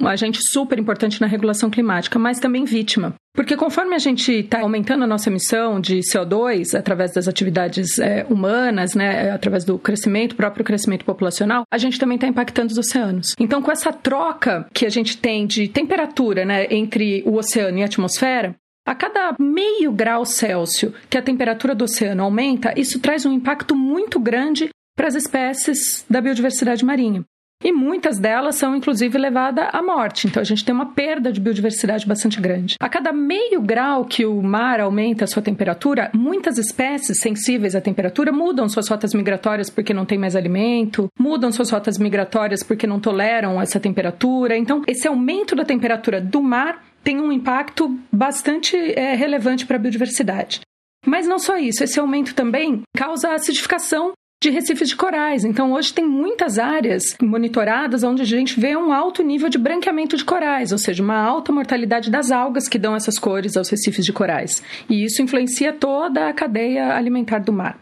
um 0.00 0.06
agente 0.06 0.38
super 0.42 0.78
importante 0.78 1.20
na 1.20 1.26
regulação 1.26 1.70
climática, 1.70 2.18
mas 2.18 2.38
também 2.38 2.64
vítima. 2.64 3.14
Porque 3.34 3.56
conforme 3.56 3.94
a 3.94 3.98
gente 3.98 4.32
está 4.32 4.60
aumentando 4.60 5.04
a 5.04 5.06
nossa 5.06 5.28
emissão 5.28 5.78
de 5.78 5.98
CO2 5.98 6.74
através 6.74 7.12
das 7.12 7.28
atividades 7.28 7.98
é, 7.98 8.24
humanas, 8.28 8.94
né, 8.94 9.30
através 9.30 9.64
do 9.64 9.78
crescimento, 9.78 10.36
próprio 10.36 10.64
crescimento 10.64 11.04
populacional, 11.04 11.64
a 11.70 11.78
gente 11.78 11.98
também 11.98 12.16
está 12.16 12.26
impactando 12.26 12.72
os 12.72 12.78
oceanos. 12.78 13.34
Então, 13.38 13.60
com 13.60 13.70
essa 13.70 13.92
troca 13.92 14.66
que 14.72 14.86
a 14.86 14.88
gente 14.88 15.18
tem 15.18 15.46
de 15.46 15.68
temperatura 15.68 16.44
né, 16.44 16.66
entre 16.70 17.22
o 17.26 17.36
oceano 17.36 17.78
e 17.78 17.82
a 17.82 17.86
atmosfera, 17.86 18.54
a 18.86 18.94
cada 18.94 19.34
meio 19.38 19.90
grau 19.90 20.24
Celsius 20.24 20.94
que 21.10 21.18
a 21.18 21.22
temperatura 21.22 21.74
do 21.74 21.84
oceano 21.84 22.22
aumenta, 22.22 22.72
isso 22.76 23.00
traz 23.00 23.26
um 23.26 23.32
impacto 23.32 23.74
muito 23.74 24.20
grande 24.20 24.70
para 24.96 25.08
as 25.08 25.16
espécies 25.16 26.06
da 26.08 26.20
biodiversidade 26.20 26.84
marinha. 26.84 27.24
E 27.64 27.72
muitas 27.72 28.18
delas 28.18 28.56
são, 28.56 28.76
inclusive, 28.76 29.16
levadas 29.16 29.68
à 29.72 29.82
morte. 29.82 30.26
Então, 30.26 30.42
a 30.42 30.44
gente 30.44 30.62
tem 30.62 30.74
uma 30.74 30.92
perda 30.92 31.32
de 31.32 31.40
biodiversidade 31.40 32.06
bastante 32.06 32.38
grande. 32.38 32.76
A 32.78 32.88
cada 32.88 33.12
meio 33.12 33.62
grau 33.62 34.04
que 34.04 34.26
o 34.26 34.42
mar 34.42 34.78
aumenta 34.78 35.24
a 35.24 35.26
sua 35.26 35.42
temperatura, 35.42 36.10
muitas 36.14 36.58
espécies 36.58 37.18
sensíveis 37.18 37.74
à 37.74 37.80
temperatura 37.80 38.30
mudam 38.30 38.68
suas 38.68 38.86
rotas 38.88 39.14
migratórias 39.14 39.70
porque 39.70 39.94
não 39.94 40.04
tem 40.04 40.18
mais 40.18 40.36
alimento, 40.36 41.08
mudam 41.18 41.50
suas 41.50 41.70
rotas 41.70 41.98
migratórias 41.98 42.62
porque 42.62 42.86
não 42.86 43.00
toleram 43.00 43.60
essa 43.60 43.80
temperatura. 43.80 44.56
Então, 44.56 44.82
esse 44.86 45.08
aumento 45.08 45.56
da 45.56 45.64
temperatura 45.64 46.20
do 46.20 46.42
mar 46.42 46.84
tem 47.06 47.20
um 47.20 47.30
impacto 47.30 47.96
bastante 48.10 48.76
é, 48.76 49.14
relevante 49.14 49.64
para 49.64 49.76
a 49.76 49.78
biodiversidade. 49.78 50.60
Mas 51.06 51.24
não 51.24 51.38
só 51.38 51.56
isso, 51.56 51.84
esse 51.84 52.00
aumento 52.00 52.34
também 52.34 52.82
causa 52.96 53.32
acidificação 53.32 54.10
de 54.42 54.50
recifes 54.50 54.88
de 54.88 54.96
corais. 54.96 55.44
Então, 55.44 55.72
hoje 55.72 55.94
tem 55.94 56.04
muitas 56.04 56.58
áreas 56.58 57.16
monitoradas 57.22 58.02
onde 58.02 58.22
a 58.22 58.24
gente 58.24 58.58
vê 58.58 58.76
um 58.76 58.92
alto 58.92 59.22
nível 59.22 59.48
de 59.48 59.56
branqueamento 59.56 60.16
de 60.16 60.24
corais, 60.24 60.72
ou 60.72 60.78
seja, 60.78 61.00
uma 61.00 61.16
alta 61.16 61.52
mortalidade 61.52 62.10
das 62.10 62.32
algas 62.32 62.66
que 62.66 62.76
dão 62.76 62.96
essas 62.96 63.20
cores 63.20 63.56
aos 63.56 63.68
recifes 63.68 64.04
de 64.04 64.12
corais. 64.12 64.60
E 64.90 65.04
isso 65.04 65.22
influencia 65.22 65.72
toda 65.72 66.28
a 66.28 66.32
cadeia 66.32 66.92
alimentar 66.92 67.38
do 67.38 67.52
mar. 67.52 67.78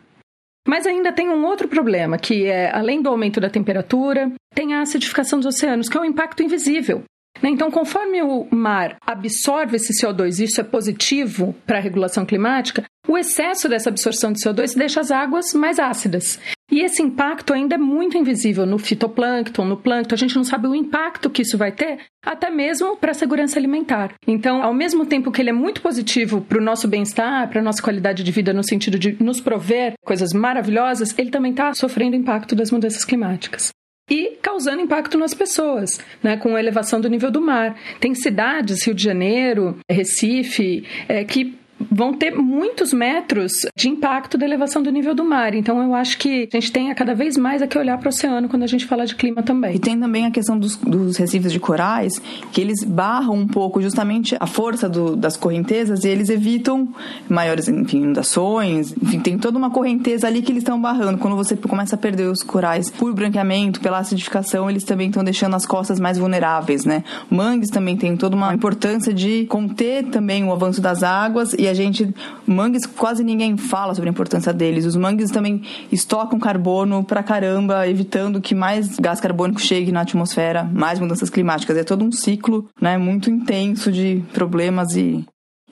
Mas 0.68 0.86
ainda 0.86 1.10
tem 1.10 1.30
um 1.30 1.46
outro 1.46 1.66
problema, 1.66 2.18
que 2.18 2.44
é, 2.44 2.70
além 2.76 3.00
do 3.00 3.08
aumento 3.08 3.40
da 3.40 3.48
temperatura, 3.48 4.30
tem 4.54 4.74
a 4.74 4.82
acidificação 4.82 5.38
dos 5.38 5.54
oceanos, 5.54 5.88
que 5.88 5.96
é 5.96 6.00
um 6.00 6.04
impacto 6.04 6.42
invisível. 6.42 7.04
Né? 7.42 7.50
Então, 7.50 7.70
conforme 7.70 8.22
o 8.22 8.46
mar 8.50 8.96
absorve 9.06 9.76
esse 9.76 9.92
CO2, 9.92 10.42
isso 10.42 10.60
é 10.60 10.64
positivo 10.64 11.54
para 11.66 11.78
a 11.78 11.80
regulação 11.80 12.24
climática, 12.24 12.84
o 13.06 13.18
excesso 13.18 13.68
dessa 13.68 13.90
absorção 13.90 14.32
de 14.32 14.40
CO2 14.40 14.76
deixa 14.76 15.00
as 15.00 15.10
águas 15.10 15.52
mais 15.52 15.78
ácidas. 15.78 16.40
E 16.72 16.80
esse 16.80 17.02
impacto 17.02 17.52
ainda 17.52 17.74
é 17.74 17.78
muito 17.78 18.16
invisível 18.16 18.64
no 18.64 18.78
fitoplâncton, 18.78 19.66
no 19.66 19.76
plâncton. 19.76 20.14
A 20.14 20.18
gente 20.18 20.34
não 20.34 20.44
sabe 20.44 20.66
o 20.66 20.74
impacto 20.74 21.28
que 21.28 21.42
isso 21.42 21.58
vai 21.58 21.70
ter, 21.70 21.98
até 22.24 22.48
mesmo 22.48 22.96
para 22.96 23.10
a 23.10 23.14
segurança 23.14 23.58
alimentar. 23.58 24.14
Então, 24.26 24.62
ao 24.62 24.72
mesmo 24.72 25.04
tempo 25.04 25.30
que 25.30 25.42
ele 25.42 25.50
é 25.50 25.52
muito 25.52 25.82
positivo 25.82 26.40
para 26.40 26.58
o 26.58 26.64
nosso 26.64 26.88
bem-estar, 26.88 27.48
para 27.50 27.60
a 27.60 27.62
nossa 27.62 27.82
qualidade 27.82 28.24
de 28.24 28.32
vida, 28.32 28.54
no 28.54 28.64
sentido 28.64 28.98
de 28.98 29.22
nos 29.22 29.40
prover 29.40 29.92
coisas 30.02 30.32
maravilhosas, 30.32 31.14
ele 31.18 31.30
também 31.30 31.50
está 31.50 31.74
sofrendo 31.74 32.16
impacto 32.16 32.56
das 32.56 32.70
mudanças 32.70 33.04
climáticas 33.04 33.70
e 34.10 34.36
causando 34.42 34.82
impacto 34.82 35.16
nas 35.18 35.32
pessoas, 35.32 35.98
né, 36.22 36.36
com 36.36 36.54
a 36.54 36.60
elevação 36.60 37.00
do 37.00 37.08
nível 37.08 37.30
do 37.30 37.40
mar. 37.40 37.76
Tem 38.00 38.14
cidades, 38.14 38.84
Rio 38.84 38.94
de 38.94 39.02
Janeiro, 39.02 39.78
Recife, 39.90 40.86
é, 41.08 41.24
que 41.24 41.58
vão 41.90 42.14
ter 42.14 42.34
muitos 42.34 42.92
metros 42.92 43.66
de 43.76 43.88
impacto 43.88 44.38
da 44.38 44.44
elevação 44.44 44.82
do 44.82 44.90
nível 44.90 45.14
do 45.14 45.24
mar. 45.24 45.54
Então 45.54 45.82
eu 45.82 45.94
acho 45.94 46.18
que 46.18 46.48
a 46.52 46.56
gente 46.56 46.72
tem 46.72 46.90
a 46.90 46.94
cada 46.94 47.14
vez 47.14 47.36
mais 47.36 47.62
a 47.62 47.66
que 47.66 47.78
olhar 47.78 47.98
para 47.98 48.06
o 48.06 48.08
oceano 48.08 48.48
quando 48.48 48.62
a 48.62 48.66
gente 48.66 48.86
fala 48.86 49.06
de 49.06 49.14
clima 49.14 49.42
também. 49.42 49.76
E 49.76 49.78
tem 49.78 49.98
também 49.98 50.26
a 50.26 50.30
questão 50.30 50.58
dos, 50.58 50.76
dos 50.76 51.16
recifes 51.16 51.52
de 51.52 51.60
corais, 51.60 52.20
que 52.52 52.60
eles 52.60 52.82
barram 52.84 53.34
um 53.34 53.46
pouco 53.46 53.80
justamente 53.80 54.36
a 54.38 54.46
força 54.46 54.88
do, 54.88 55.16
das 55.16 55.36
correntezas 55.36 56.04
e 56.04 56.08
eles 56.08 56.28
evitam 56.28 56.88
maiores 57.28 57.68
enfim, 57.68 57.98
inundações. 57.98 58.94
Enfim, 59.02 59.20
tem 59.20 59.38
toda 59.38 59.58
uma 59.58 59.70
correnteza 59.70 60.26
ali 60.26 60.42
que 60.42 60.52
eles 60.52 60.62
estão 60.62 60.80
barrando. 60.80 61.18
Quando 61.18 61.36
você 61.36 61.56
começa 61.56 61.96
a 61.96 61.98
perder 61.98 62.28
os 62.28 62.42
corais 62.42 62.90
por 62.90 63.12
branqueamento, 63.12 63.80
pela 63.80 63.98
acidificação, 63.98 64.70
eles 64.70 64.84
também 64.84 65.08
estão 65.08 65.24
deixando 65.24 65.54
as 65.54 65.66
costas 65.66 66.00
mais 66.00 66.18
vulneráveis, 66.18 66.84
né? 66.84 67.04
Mangues 67.30 67.70
também 67.70 67.96
tem 67.96 68.16
toda 68.16 68.36
uma 68.36 68.52
importância 68.54 69.12
de 69.12 69.46
conter 69.46 70.04
também 70.04 70.44
o 70.44 70.52
avanço 70.52 70.80
das 70.80 71.02
águas 71.02 71.54
e 71.58 71.63
a 71.68 71.74
gente. 71.74 72.14
Mangues, 72.46 72.86
quase 72.86 73.24
ninguém 73.24 73.56
fala 73.56 73.94
sobre 73.94 74.10
a 74.10 74.12
importância 74.12 74.52
deles. 74.52 74.84
Os 74.84 74.96
mangues 74.96 75.30
também 75.30 75.62
estocam 75.90 76.38
carbono 76.38 77.04
pra 77.04 77.22
caramba, 77.22 77.88
evitando 77.88 78.40
que 78.40 78.54
mais 78.54 78.96
gás 78.98 79.20
carbônico 79.20 79.60
chegue 79.60 79.92
na 79.92 80.02
atmosfera, 80.02 80.64
mais 80.64 80.98
mudanças 80.98 81.30
climáticas. 81.30 81.76
É 81.76 81.84
todo 81.84 82.04
um 82.04 82.12
ciclo 82.12 82.68
né, 82.80 82.98
muito 82.98 83.30
intenso 83.30 83.90
de 83.90 84.22
problemas 84.32 84.96
e 84.96 85.24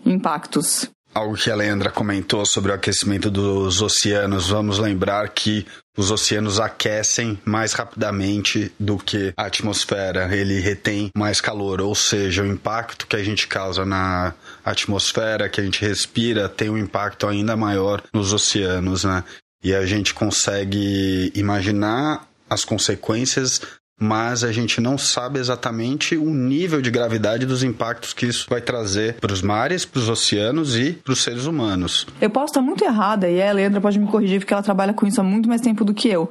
impactos. 0.05 0.91
Algo 1.15 1.35
que 1.35 1.51
a 1.51 1.55
Leandra 1.55 1.91
comentou 1.91 2.47
sobre 2.47 2.73
o 2.73 2.75
aquecimento 2.75 3.31
dos 3.31 3.83
oceanos, 3.83 4.49
vamos 4.49 4.79
lembrar 4.79 5.29
que 5.29 5.67
os 5.97 6.11
oceanos 6.11 6.59
aquecem 6.59 7.39
mais 7.45 7.75
rapidamente 7.75 8.73
do 8.79 8.97
que 8.97 9.33
a 9.37 9.47
atmosfera, 9.47 10.35
ele 10.35 10.61
retém 10.61 11.11
mais 11.17 11.41
calor, 11.41 11.81
ou 11.81 11.95
seja, 11.95 12.43
o 12.43 12.47
impacto 12.47 13.07
que 13.07 13.17
a 13.17 13.23
gente 13.23 13.47
causa 13.47 13.85
na 13.85 14.35
atmosfera, 14.65 15.49
que 15.49 15.61
a 15.61 15.65
gente 15.65 15.85
respira, 15.85 16.49
tem 16.49 16.71
um 16.71 16.79
impacto 16.79 17.27
ainda 17.27 17.57
maior 17.57 18.03
nos 18.13 18.33
oceanos, 18.33 19.05
né? 19.05 19.23
E 19.63 19.75
a 19.75 19.85
gente 19.87 20.13
consegue 20.15 21.31
imaginar 21.35 22.27
as 22.49 22.65
consequências 22.65 23.61
mas 24.03 24.43
a 24.43 24.51
gente 24.51 24.81
não 24.81 24.99
sabe 24.99 25.39
exatamente 25.39 26.17
o 26.17 26.29
nível 26.35 26.83
de 26.83 26.91
gravidade 26.91 27.47
dos 27.47 27.63
impactos 27.63 28.13
que 28.13 28.27
isso 28.27 28.47
vai 28.51 28.61
trazer 28.61 29.15
para 29.15 29.33
os 29.33 29.41
mares, 29.41 29.85
para 29.85 30.01
os 30.01 30.09
oceanos 30.09 30.77
e 30.77 30.93
para 30.93 31.13
os 31.13 31.23
seres 31.23 31.47
humanos. 31.47 32.05
Eu 32.21 32.29
posso 32.29 32.47
estar 32.47 32.61
muito 32.61 32.85
errada 32.85 33.31
e 33.31 33.41
a 33.41 33.53
Leandra 33.53 33.81
pode 33.81 34.01
me 34.01 34.09
corrigir 34.09 34.41
porque 34.41 34.53
ela 34.53 34.63
trabalha 34.63 34.93
com 34.93 35.07
isso 35.07 35.21
há 35.21 35.25
muito 35.25 35.49
mais 35.49 35.61
tempo 35.61 35.85
do 35.85 35.95
que 35.95 36.09
eu. 36.09 36.29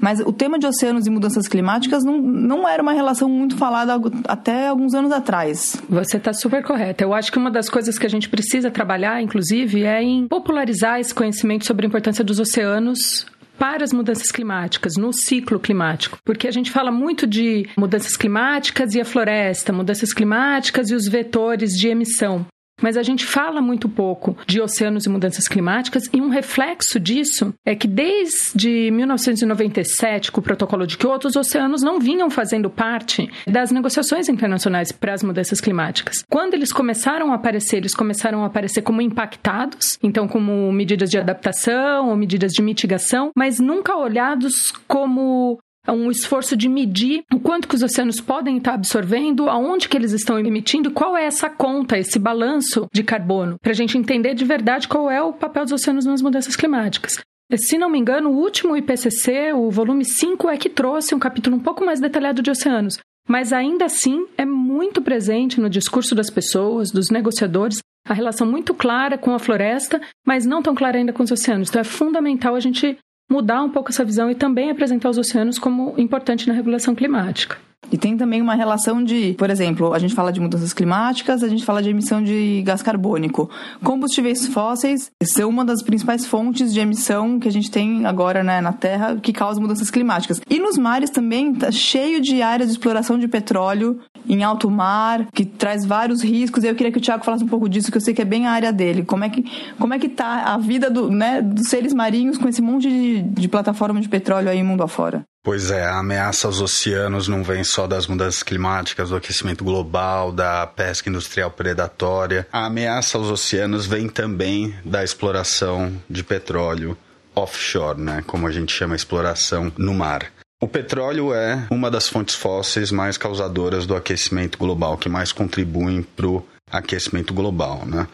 Mas 0.00 0.20
o 0.20 0.32
tema 0.32 0.58
de 0.58 0.66
oceanos 0.66 1.06
e 1.06 1.10
mudanças 1.10 1.46
climáticas 1.46 2.02
não, 2.02 2.22
não 2.22 2.66
era 2.66 2.82
uma 2.82 2.94
relação 2.94 3.28
muito 3.28 3.54
falada 3.58 4.00
até 4.26 4.68
alguns 4.68 4.94
anos 4.94 5.12
atrás. 5.12 5.76
Você 5.90 6.16
está 6.16 6.32
super 6.32 6.64
correta. 6.64 7.04
Eu 7.04 7.12
acho 7.12 7.30
que 7.30 7.36
uma 7.36 7.50
das 7.50 7.68
coisas 7.68 7.98
que 7.98 8.06
a 8.06 8.08
gente 8.08 8.30
precisa 8.30 8.70
trabalhar, 8.70 9.20
inclusive, 9.20 9.84
é 9.84 10.02
em 10.02 10.26
popularizar 10.26 10.98
esse 10.98 11.14
conhecimento 11.14 11.66
sobre 11.66 11.84
a 11.84 11.88
importância 11.88 12.24
dos 12.24 12.40
oceanos 12.40 13.26
para 13.60 13.84
as 13.84 13.92
mudanças 13.92 14.32
climáticas, 14.32 14.94
no 14.96 15.12
ciclo 15.12 15.60
climático. 15.60 16.18
Porque 16.24 16.48
a 16.48 16.50
gente 16.50 16.70
fala 16.70 16.90
muito 16.90 17.26
de 17.26 17.68
mudanças 17.76 18.16
climáticas 18.16 18.94
e 18.94 19.00
a 19.02 19.04
floresta, 19.04 19.70
mudanças 19.70 20.14
climáticas 20.14 20.88
e 20.88 20.94
os 20.94 21.06
vetores 21.06 21.72
de 21.72 21.88
emissão 21.88 22.46
mas 22.80 22.96
a 22.96 23.02
gente 23.02 23.24
fala 23.24 23.60
muito 23.60 23.88
pouco 23.88 24.36
de 24.46 24.60
oceanos 24.60 25.06
e 25.06 25.08
mudanças 25.08 25.48
climáticas, 25.48 26.04
e 26.12 26.20
um 26.20 26.28
reflexo 26.28 26.98
disso 26.98 27.54
é 27.64 27.74
que 27.74 27.88
desde 27.88 28.90
1997, 28.90 30.32
com 30.32 30.40
o 30.40 30.44
protocolo 30.44 30.86
de 30.86 30.96
Kyoto, 30.96 31.28
os 31.28 31.36
oceanos 31.36 31.82
não 31.82 31.98
vinham 31.98 32.30
fazendo 32.30 32.70
parte 32.70 33.28
das 33.46 33.70
negociações 33.70 34.28
internacionais 34.28 34.92
para 34.92 35.14
as 35.14 35.22
mudanças 35.22 35.60
climáticas. 35.60 36.24
Quando 36.30 36.54
eles 36.54 36.72
começaram 36.72 37.32
a 37.32 37.36
aparecer, 37.36 37.78
eles 37.78 37.94
começaram 37.94 38.42
a 38.42 38.46
aparecer 38.46 38.82
como 38.82 39.02
impactados, 39.02 39.98
então 40.02 40.26
como 40.26 40.72
medidas 40.72 41.10
de 41.10 41.18
adaptação 41.18 42.08
ou 42.08 42.16
medidas 42.16 42.52
de 42.52 42.62
mitigação, 42.62 43.30
mas 43.36 43.58
nunca 43.58 43.96
olhados 43.96 44.72
como 44.86 45.58
um 45.88 46.10
esforço 46.10 46.56
de 46.56 46.68
medir 46.68 47.22
o 47.32 47.40
quanto 47.40 47.66
que 47.66 47.74
os 47.74 47.82
oceanos 47.82 48.20
podem 48.20 48.58
estar 48.58 48.74
absorvendo, 48.74 49.48
aonde 49.48 49.88
que 49.88 49.96
eles 49.96 50.12
estão 50.12 50.38
emitindo, 50.38 50.90
qual 50.90 51.16
é 51.16 51.24
essa 51.24 51.48
conta, 51.48 51.98
esse 51.98 52.18
balanço 52.18 52.86
de 52.92 53.02
carbono, 53.02 53.56
para 53.60 53.72
a 53.72 53.74
gente 53.74 53.96
entender 53.96 54.34
de 54.34 54.44
verdade 54.44 54.88
qual 54.88 55.10
é 55.10 55.22
o 55.22 55.32
papel 55.32 55.64
dos 55.64 55.72
oceanos 55.72 56.04
nas 56.04 56.22
mudanças 56.22 56.56
climáticas. 56.56 57.18
Se 57.56 57.76
não 57.76 57.90
me 57.90 57.98
engano, 57.98 58.30
o 58.30 58.36
último 58.36 58.76
IPCC, 58.76 59.52
o 59.52 59.70
volume 59.70 60.04
5, 60.04 60.48
é 60.48 60.56
que 60.56 60.68
trouxe 60.68 61.14
um 61.14 61.18
capítulo 61.18 61.56
um 61.56 61.60
pouco 61.60 61.84
mais 61.84 62.00
detalhado 62.00 62.42
de 62.42 62.50
oceanos. 62.50 62.98
Mas 63.28 63.52
ainda 63.52 63.84
assim 63.84 64.26
é 64.36 64.44
muito 64.44 65.02
presente 65.02 65.60
no 65.60 65.68
discurso 65.68 66.14
das 66.14 66.30
pessoas, 66.30 66.90
dos 66.90 67.10
negociadores, 67.10 67.78
a 68.06 68.14
relação 68.14 68.46
muito 68.46 68.72
clara 68.74 69.18
com 69.18 69.34
a 69.34 69.38
floresta, 69.38 70.00
mas 70.26 70.46
não 70.46 70.62
tão 70.62 70.74
clara 70.74 70.98
ainda 70.98 71.12
com 71.12 71.22
os 71.22 71.30
oceanos. 71.30 71.68
Então 71.68 71.80
é 71.80 71.84
fundamental 71.84 72.54
a 72.54 72.60
gente 72.60 72.98
mudar 73.30 73.62
um 73.62 73.70
pouco 73.70 73.90
essa 73.90 74.04
visão 74.04 74.30
e 74.30 74.34
também 74.34 74.70
apresentar 74.70 75.08
os 75.08 75.16
oceanos 75.16 75.58
como 75.58 75.94
importante 75.96 76.48
na 76.48 76.52
regulação 76.52 76.94
climática. 76.94 77.56
E 77.92 77.98
tem 77.98 78.16
também 78.16 78.40
uma 78.40 78.54
relação 78.54 79.02
de, 79.02 79.34
por 79.38 79.50
exemplo, 79.50 79.92
a 79.92 79.98
gente 79.98 80.14
fala 80.14 80.32
de 80.32 80.40
mudanças 80.40 80.72
climáticas, 80.72 81.42
a 81.42 81.48
gente 81.48 81.64
fala 81.64 81.82
de 81.82 81.90
emissão 81.90 82.22
de 82.22 82.62
gás 82.62 82.82
carbônico. 82.82 83.50
Combustíveis 83.82 84.46
fósseis 84.46 85.10
são 85.24 85.48
uma 85.48 85.64
das 85.64 85.82
principais 85.82 86.24
fontes 86.24 86.72
de 86.72 86.78
emissão 86.78 87.40
que 87.40 87.48
a 87.48 87.52
gente 87.52 87.70
tem 87.70 88.06
agora 88.06 88.44
né, 88.44 88.60
na 88.60 88.72
Terra 88.72 89.16
que 89.16 89.32
causa 89.32 89.60
mudanças 89.60 89.90
climáticas. 89.90 90.40
E 90.48 90.58
nos 90.60 90.78
mares 90.78 91.10
também 91.10 91.52
está 91.52 91.72
cheio 91.72 92.20
de 92.20 92.42
áreas 92.42 92.68
de 92.68 92.74
exploração 92.74 93.18
de 93.18 93.26
petróleo 93.26 93.98
em 94.28 94.42
alto 94.42 94.70
mar, 94.70 95.26
que 95.34 95.44
traz 95.44 95.84
vários 95.84 96.22
riscos. 96.22 96.64
Eu 96.64 96.74
queria 96.74 96.92
que 96.92 96.98
o 96.98 97.00
Tiago 97.00 97.24
falasse 97.24 97.44
um 97.44 97.48
pouco 97.48 97.68
disso, 97.68 97.90
que 97.90 97.96
eu 97.96 98.00
sei 98.00 98.14
que 98.14 98.22
é 98.22 98.24
bem 98.24 98.46
a 98.46 98.52
área 98.52 98.72
dele. 98.72 99.04
Como 99.04 99.24
é 99.24 99.28
que, 99.28 99.44
como 99.78 99.94
é 99.94 99.98
que 99.98 100.08
tá 100.08 100.54
a 100.54 100.58
vida 100.58 100.90
do, 100.90 101.10
né, 101.10 101.42
dos 101.42 101.68
seres 101.68 101.92
marinhos 101.92 102.38
com 102.38 102.48
esse 102.48 102.62
monte 102.62 102.88
de, 102.88 103.22
de 103.22 103.48
plataforma 103.48 104.00
de 104.00 104.08
petróleo 104.08 104.48
aí 104.48 104.62
mundo 104.62 104.82
afora? 104.82 105.22
Pois 105.42 105.70
é, 105.70 105.84
a 105.84 105.98
ameaça 105.98 106.46
aos 106.46 106.60
oceanos 106.60 107.26
não 107.26 107.42
vem 107.42 107.64
só 107.64 107.86
das 107.86 108.06
mudanças 108.06 108.42
climáticas, 108.42 109.08
do 109.08 109.16
aquecimento 109.16 109.64
global, 109.64 110.30
da 110.30 110.66
pesca 110.66 111.08
industrial 111.08 111.50
predatória. 111.50 112.46
A 112.52 112.66
ameaça 112.66 113.16
aos 113.16 113.30
oceanos 113.30 113.86
vem 113.86 114.06
também 114.06 114.74
da 114.84 115.02
exploração 115.02 115.92
de 116.10 116.22
petróleo 116.22 116.96
offshore, 117.34 118.00
né? 118.00 118.22
Como 118.26 118.46
a 118.46 118.50
gente 118.50 118.72
chama 118.72 118.94
a 118.94 118.96
exploração 118.96 119.72
no 119.78 119.94
mar. 119.94 120.30
O 120.62 120.68
petróleo 120.68 121.32
é 121.32 121.66
uma 121.70 121.90
das 121.90 122.06
fontes 122.06 122.34
fósseis 122.34 122.92
mais 122.92 123.16
causadoras 123.16 123.86
do 123.86 123.96
aquecimento 123.96 124.58
global, 124.58 124.98
que 124.98 125.08
mais 125.08 125.32
contribuem 125.32 126.02
para 126.02 126.26
o 126.26 126.46
aquecimento 126.70 127.32
global, 127.32 127.86
né? 127.86 128.06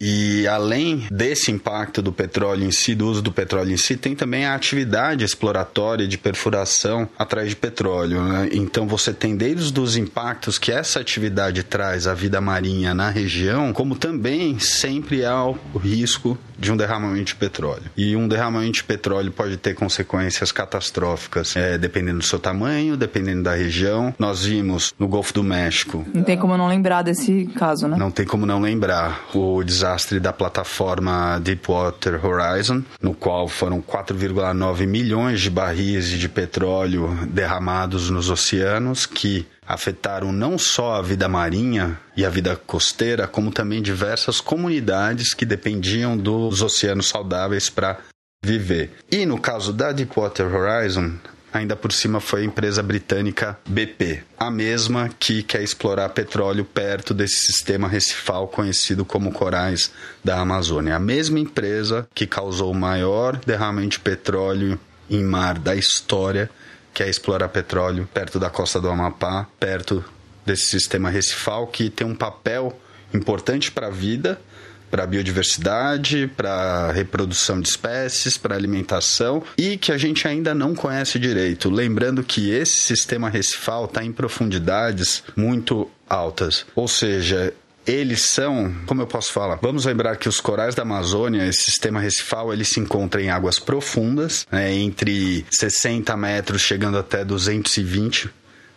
E 0.00 0.46
além 0.46 1.06
desse 1.10 1.50
impacto 1.50 2.02
do 2.02 2.12
petróleo 2.12 2.64
em 2.64 2.70
si, 2.70 2.94
do 2.94 3.08
uso 3.08 3.22
do 3.22 3.32
petróleo 3.32 3.72
em 3.72 3.78
si, 3.78 3.96
tem 3.96 4.14
também 4.14 4.44
a 4.44 4.54
atividade 4.54 5.24
exploratória 5.24 6.06
de 6.06 6.18
perfuração 6.18 7.08
atrás 7.18 7.48
de 7.48 7.56
petróleo. 7.56 8.22
Né? 8.22 8.50
Então 8.52 8.86
você 8.86 9.14
tem 9.14 9.34
desde 9.34 9.78
os 9.80 9.96
impactos 9.96 10.58
que 10.58 10.70
essa 10.70 11.00
atividade 11.00 11.62
traz 11.62 12.06
à 12.06 12.12
vida 12.12 12.42
marinha 12.42 12.94
na 12.94 13.08
região, 13.08 13.72
como 13.72 13.96
também 13.96 14.58
sempre 14.58 15.24
há 15.24 15.42
o 15.46 15.78
risco 15.78 16.38
de 16.58 16.72
um 16.72 16.76
derramamento 16.76 17.24
de 17.24 17.34
petróleo. 17.34 17.84
E 17.96 18.16
um 18.16 18.28
derramamento 18.28 18.72
de 18.72 18.84
petróleo 18.84 19.30
pode 19.30 19.56
ter 19.56 19.74
consequências 19.74 20.52
catastróficas, 20.52 21.54
é, 21.54 21.76
dependendo 21.76 22.18
do 22.18 22.24
seu 22.24 22.38
tamanho, 22.38 22.96
dependendo 22.96 23.42
da 23.42 23.54
região. 23.54 24.14
Nós 24.18 24.44
vimos 24.44 24.94
no 24.98 25.06
Golfo 25.06 25.34
do 25.34 25.42
México. 25.42 26.06
Não 26.14 26.22
tem 26.22 26.36
como 26.36 26.56
não 26.56 26.66
lembrar 26.66 27.02
desse 27.02 27.46
caso, 27.54 27.86
né? 27.86 27.96
Não 27.98 28.10
tem 28.10 28.24
como 28.24 28.46
não 28.46 28.60
lembrar. 28.60 29.26
O 29.34 29.62
desastre 29.62 29.85
da 30.20 30.32
plataforma 30.32 31.38
Deepwater 31.40 32.24
Horizon, 32.24 32.82
no 33.00 33.14
qual 33.14 33.48
foram 33.48 33.80
4,9 33.80 34.86
milhões 34.86 35.40
de 35.40 35.50
barris 35.50 36.08
de 36.08 36.28
petróleo 36.28 37.08
derramados 37.28 38.10
nos 38.10 38.30
oceanos, 38.30 39.06
que 39.06 39.46
afetaram 39.66 40.32
não 40.32 40.56
só 40.56 40.94
a 40.94 41.02
vida 41.02 41.28
marinha 41.28 41.98
e 42.16 42.24
a 42.24 42.30
vida 42.30 42.56
costeira, 42.56 43.26
como 43.26 43.50
também 43.50 43.82
diversas 43.82 44.40
comunidades 44.40 45.34
que 45.34 45.44
dependiam 45.44 46.16
dos 46.16 46.62
oceanos 46.62 47.08
saudáveis 47.08 47.68
para 47.68 47.98
viver. 48.44 48.92
E 49.10 49.26
no 49.26 49.40
caso 49.40 49.72
da 49.72 49.92
Deepwater 49.92 50.46
Horizon, 50.46 51.14
ainda 51.58 51.76
por 51.76 51.92
cima 51.92 52.20
foi 52.20 52.42
a 52.42 52.44
empresa 52.44 52.82
britânica 52.82 53.58
BP, 53.66 54.22
a 54.38 54.50
mesma 54.50 55.10
que 55.18 55.42
quer 55.42 55.62
explorar 55.62 56.10
petróleo 56.10 56.64
perto 56.64 57.12
desse 57.12 57.52
sistema 57.52 57.88
recifal 57.88 58.48
conhecido 58.48 59.04
como 59.04 59.32
corais 59.32 59.90
da 60.22 60.40
Amazônia. 60.40 60.96
A 60.96 61.00
mesma 61.00 61.38
empresa 61.38 62.06
que 62.14 62.26
causou 62.26 62.72
o 62.72 62.74
maior 62.74 63.36
derramamento 63.44 63.90
de 63.90 64.00
petróleo 64.00 64.78
em 65.08 65.22
mar 65.22 65.58
da 65.58 65.74
história 65.74 66.50
que 66.96 67.02
é 67.02 67.10
explorar 67.10 67.50
petróleo 67.50 68.08
perto 68.14 68.38
da 68.38 68.48
costa 68.48 68.80
do 68.80 68.88
Amapá, 68.88 69.46
perto 69.60 70.02
desse 70.46 70.64
sistema 70.64 71.10
recifal 71.10 71.66
que 71.66 71.90
tem 71.90 72.06
um 72.06 72.14
papel 72.14 72.80
importante 73.12 73.70
para 73.70 73.88
a 73.88 73.90
vida, 73.90 74.40
para 74.90 75.06
biodiversidade, 75.06 76.30
para 76.36 76.92
reprodução 76.92 77.60
de 77.60 77.68
espécies, 77.68 78.36
para 78.36 78.54
alimentação 78.54 79.42
e 79.56 79.76
que 79.76 79.92
a 79.92 79.98
gente 79.98 80.26
ainda 80.26 80.54
não 80.54 80.74
conhece 80.74 81.18
direito. 81.18 81.70
Lembrando 81.70 82.22
que 82.22 82.50
esse 82.50 82.80
sistema 82.80 83.28
recifal 83.28 83.86
está 83.86 84.04
em 84.04 84.12
profundidades 84.12 85.22
muito 85.36 85.90
altas, 86.08 86.64
ou 86.74 86.86
seja, 86.86 87.52
eles 87.86 88.22
são, 88.22 88.74
como 88.84 89.02
eu 89.02 89.06
posso 89.06 89.32
falar? 89.32 89.58
Vamos 89.62 89.84
lembrar 89.84 90.16
que 90.16 90.28
os 90.28 90.40
corais 90.40 90.74
da 90.74 90.82
Amazônia, 90.82 91.46
esse 91.46 91.62
sistema 91.62 92.00
recifal, 92.00 92.52
ele 92.52 92.64
se 92.64 92.80
encontra 92.80 93.22
em 93.22 93.30
águas 93.30 93.58
profundas, 93.58 94.46
né, 94.50 94.72
entre 94.74 95.46
60 95.50 96.16
metros 96.16 96.62
chegando 96.62 96.98
até 96.98 97.24
220 97.24 98.28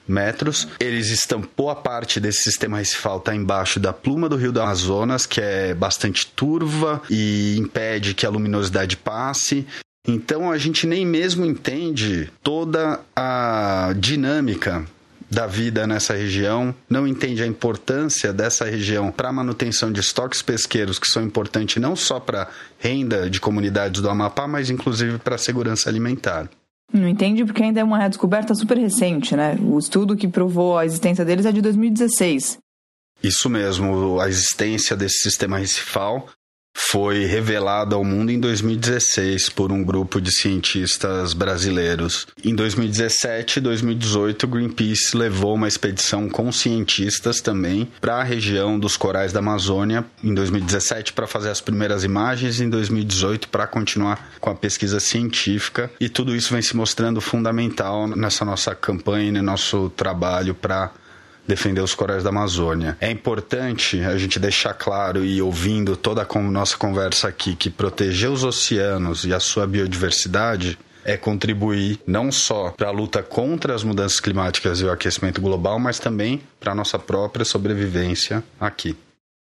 metros. 0.09 0.67
Eles 0.79 1.09
estão, 1.09 1.43
boa 1.55 1.75
parte 1.75 2.19
desse 2.19 2.43
sistema 2.43 2.79
recifal 2.79 3.17
está 3.17 3.35
embaixo 3.35 3.79
da 3.79 3.93
pluma 3.93 4.27
do 4.27 4.35
rio 4.35 4.51
do 4.51 4.61
Amazonas, 4.61 5.25
que 5.25 5.39
é 5.39 5.73
bastante 5.73 6.27
turva 6.27 7.01
e 7.09 7.55
impede 7.57 8.13
que 8.13 8.25
a 8.25 8.29
luminosidade 8.29 8.97
passe. 8.97 9.65
Então 10.07 10.51
a 10.51 10.57
gente 10.57 10.87
nem 10.87 11.05
mesmo 11.05 11.45
entende 11.45 12.31
toda 12.41 12.99
a 13.15 13.93
dinâmica 13.97 14.85
da 15.29 15.45
vida 15.45 15.85
nessa 15.85 16.15
região, 16.15 16.73
não 16.89 17.07
entende 17.07 17.43
a 17.43 17.47
importância 17.47 18.33
dessa 18.33 18.65
região 18.65 19.11
para 19.11 19.29
a 19.29 19.33
manutenção 19.33 19.91
de 19.91 19.99
estoques 19.99 20.41
pesqueiros 20.41 20.97
que 20.97 21.07
são 21.07 21.23
importantes 21.23 21.79
não 21.79 21.95
só 21.95 22.19
para 22.19 22.49
renda 22.79 23.29
de 23.29 23.39
comunidades 23.39 24.01
do 24.01 24.09
Amapá, 24.09 24.47
mas 24.47 24.71
inclusive 24.71 25.19
para 25.19 25.35
a 25.35 25.39
segurança 25.39 25.87
alimentar. 25.87 26.49
Não 26.91 27.07
entende 27.07 27.45
porque 27.45 27.61
ainda 27.61 27.79
é 27.79 27.83
uma 27.83 28.07
descoberta 28.07 28.55
super 28.55 28.77
recente, 28.77 29.35
né? 29.35 29.55
O 29.61 29.77
estudo 29.77 30.15
que 30.15 30.27
provou 30.27 30.77
a 30.77 30.85
existência 30.85 31.23
deles 31.23 31.45
é 31.45 31.51
de 31.51 31.61
2016. 31.61 32.57
Isso 33.21 33.49
mesmo, 33.49 34.19
a 34.19 34.27
existência 34.27 34.95
desse 34.95 35.23
sistema 35.23 35.57
recifal 35.57 36.27
foi 36.81 37.25
revelada 37.25 37.95
ao 37.95 38.05
mundo 38.05 38.31
em 38.31 38.39
2016 38.39 39.49
por 39.49 39.69
um 39.69 39.83
grupo 39.83 40.21
de 40.21 40.31
cientistas 40.31 41.33
brasileiros. 41.33 42.25
Em 42.43 42.55
2017 42.55 43.57
e 43.57 43.61
2018, 43.61 44.47
Greenpeace 44.47 45.15
levou 45.15 45.55
uma 45.55 45.67
expedição 45.67 46.29
com 46.29 46.49
cientistas 46.53 47.41
também 47.41 47.91
para 47.99 48.15
a 48.15 48.23
região 48.23 48.79
dos 48.79 48.95
corais 48.95 49.33
da 49.33 49.39
Amazônia. 49.39 50.05
Em 50.23 50.33
2017 50.33 51.11
para 51.11 51.27
fazer 51.27 51.49
as 51.49 51.59
primeiras 51.59 52.05
imagens, 52.05 52.61
em 52.61 52.69
2018 52.69 53.49
para 53.49 53.67
continuar 53.67 54.31
com 54.39 54.49
a 54.49 54.55
pesquisa 54.55 55.01
científica. 55.01 55.91
E 55.99 56.07
tudo 56.07 56.33
isso 56.33 56.53
vem 56.53 56.61
se 56.61 56.77
mostrando 56.77 57.19
fundamental 57.19 58.07
nessa 58.07 58.45
nossa 58.45 58.73
campanha, 58.73 59.33
no 59.33 59.43
nosso 59.43 59.89
trabalho 59.97 60.55
para 60.55 60.91
defender 61.49 61.81
os 61.81 61.95
corais 61.95 62.23
da 62.23 62.29
Amazônia. 62.29 62.95
É 63.01 63.09
importante 63.09 63.99
a 64.01 64.17
gente 64.17 64.39
deixar 64.39 64.73
claro 64.75 65.25
e 65.25 65.41
ouvindo 65.41 65.97
toda 65.97 66.21
a 66.21 66.39
nossa 66.39 66.77
conversa 66.77 67.27
aqui 67.27 67.55
que 67.55 67.71
proteger 67.71 68.29
os 68.29 68.43
oceanos 68.43 69.25
e 69.25 69.33
a 69.33 69.39
sua 69.39 69.65
biodiversidade 69.65 70.77
é 71.03 71.17
contribuir 71.17 71.99
não 72.05 72.31
só 72.31 72.69
para 72.69 72.89
a 72.89 72.91
luta 72.91 73.23
contra 73.23 73.73
as 73.73 73.83
mudanças 73.83 74.19
climáticas 74.19 74.79
e 74.79 74.85
o 74.85 74.91
aquecimento 74.91 75.41
global, 75.41 75.79
mas 75.79 75.97
também 75.97 76.41
para 76.59 76.73
a 76.73 76.75
nossa 76.75 76.99
própria 76.99 77.43
sobrevivência 77.43 78.43
aqui. 78.59 78.95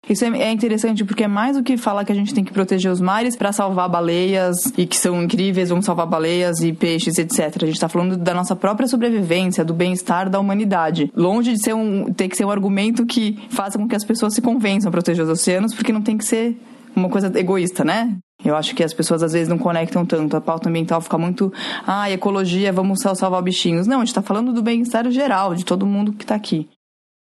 Isso 0.09 0.25
é, 0.25 0.27
é 0.29 0.51
interessante 0.51 1.05
porque 1.05 1.23
é 1.23 1.27
mais 1.27 1.55
do 1.55 1.63
que 1.63 1.77
falar 1.77 2.03
que 2.03 2.11
a 2.11 2.15
gente 2.15 2.33
tem 2.33 2.43
que 2.43 2.51
proteger 2.51 2.91
os 2.91 2.99
mares 2.99 3.35
para 3.35 3.51
salvar 3.51 3.87
baleias 3.87 4.57
e 4.77 4.85
que 4.85 4.97
são 4.97 5.21
incríveis, 5.23 5.69
vamos 5.69 5.85
salvar 5.85 6.07
baleias 6.07 6.59
e 6.61 6.73
peixes, 6.73 7.17
etc. 7.17 7.39
A 7.39 7.65
gente 7.65 7.75
está 7.75 7.87
falando 7.87 8.17
da 8.17 8.33
nossa 8.33 8.55
própria 8.55 8.87
sobrevivência, 8.87 9.63
do 9.63 9.73
bem-estar 9.73 10.29
da 10.29 10.39
humanidade. 10.39 11.11
Longe 11.15 11.53
de 11.53 11.63
ser 11.63 11.73
um, 11.73 12.11
ter 12.11 12.27
que 12.27 12.35
ser 12.35 12.45
um 12.45 12.49
argumento 12.49 13.05
que 13.05 13.37
faça 13.51 13.77
com 13.77 13.87
que 13.87 13.95
as 13.95 14.03
pessoas 14.03 14.33
se 14.33 14.41
convençam 14.41 14.89
a 14.89 14.91
proteger 14.91 15.23
os 15.23 15.29
oceanos, 15.29 15.73
porque 15.73 15.93
não 15.93 16.01
tem 16.01 16.17
que 16.17 16.25
ser 16.25 16.57
uma 16.95 17.07
coisa 17.07 17.31
egoísta, 17.39 17.85
né? 17.85 18.17
Eu 18.43 18.55
acho 18.55 18.75
que 18.75 18.83
as 18.83 18.93
pessoas 18.93 19.21
às 19.21 19.33
vezes 19.33 19.47
não 19.47 19.57
conectam 19.57 20.03
tanto. 20.03 20.35
A 20.35 20.41
pauta 20.41 20.67
ambiental 20.67 20.99
fica 20.99 21.17
muito, 21.17 21.53
ah, 21.85 22.09
ecologia, 22.09 22.73
vamos 22.73 23.01
salvar 23.01 23.41
bichinhos. 23.43 23.85
Não, 23.85 23.97
a 23.97 23.99
gente 23.99 24.09
está 24.09 24.21
falando 24.21 24.51
do 24.51 24.63
bem-estar 24.63 25.09
geral, 25.11 25.53
de 25.53 25.63
todo 25.63 25.85
mundo 25.85 26.11
que 26.11 26.23
está 26.23 26.35
aqui 26.35 26.67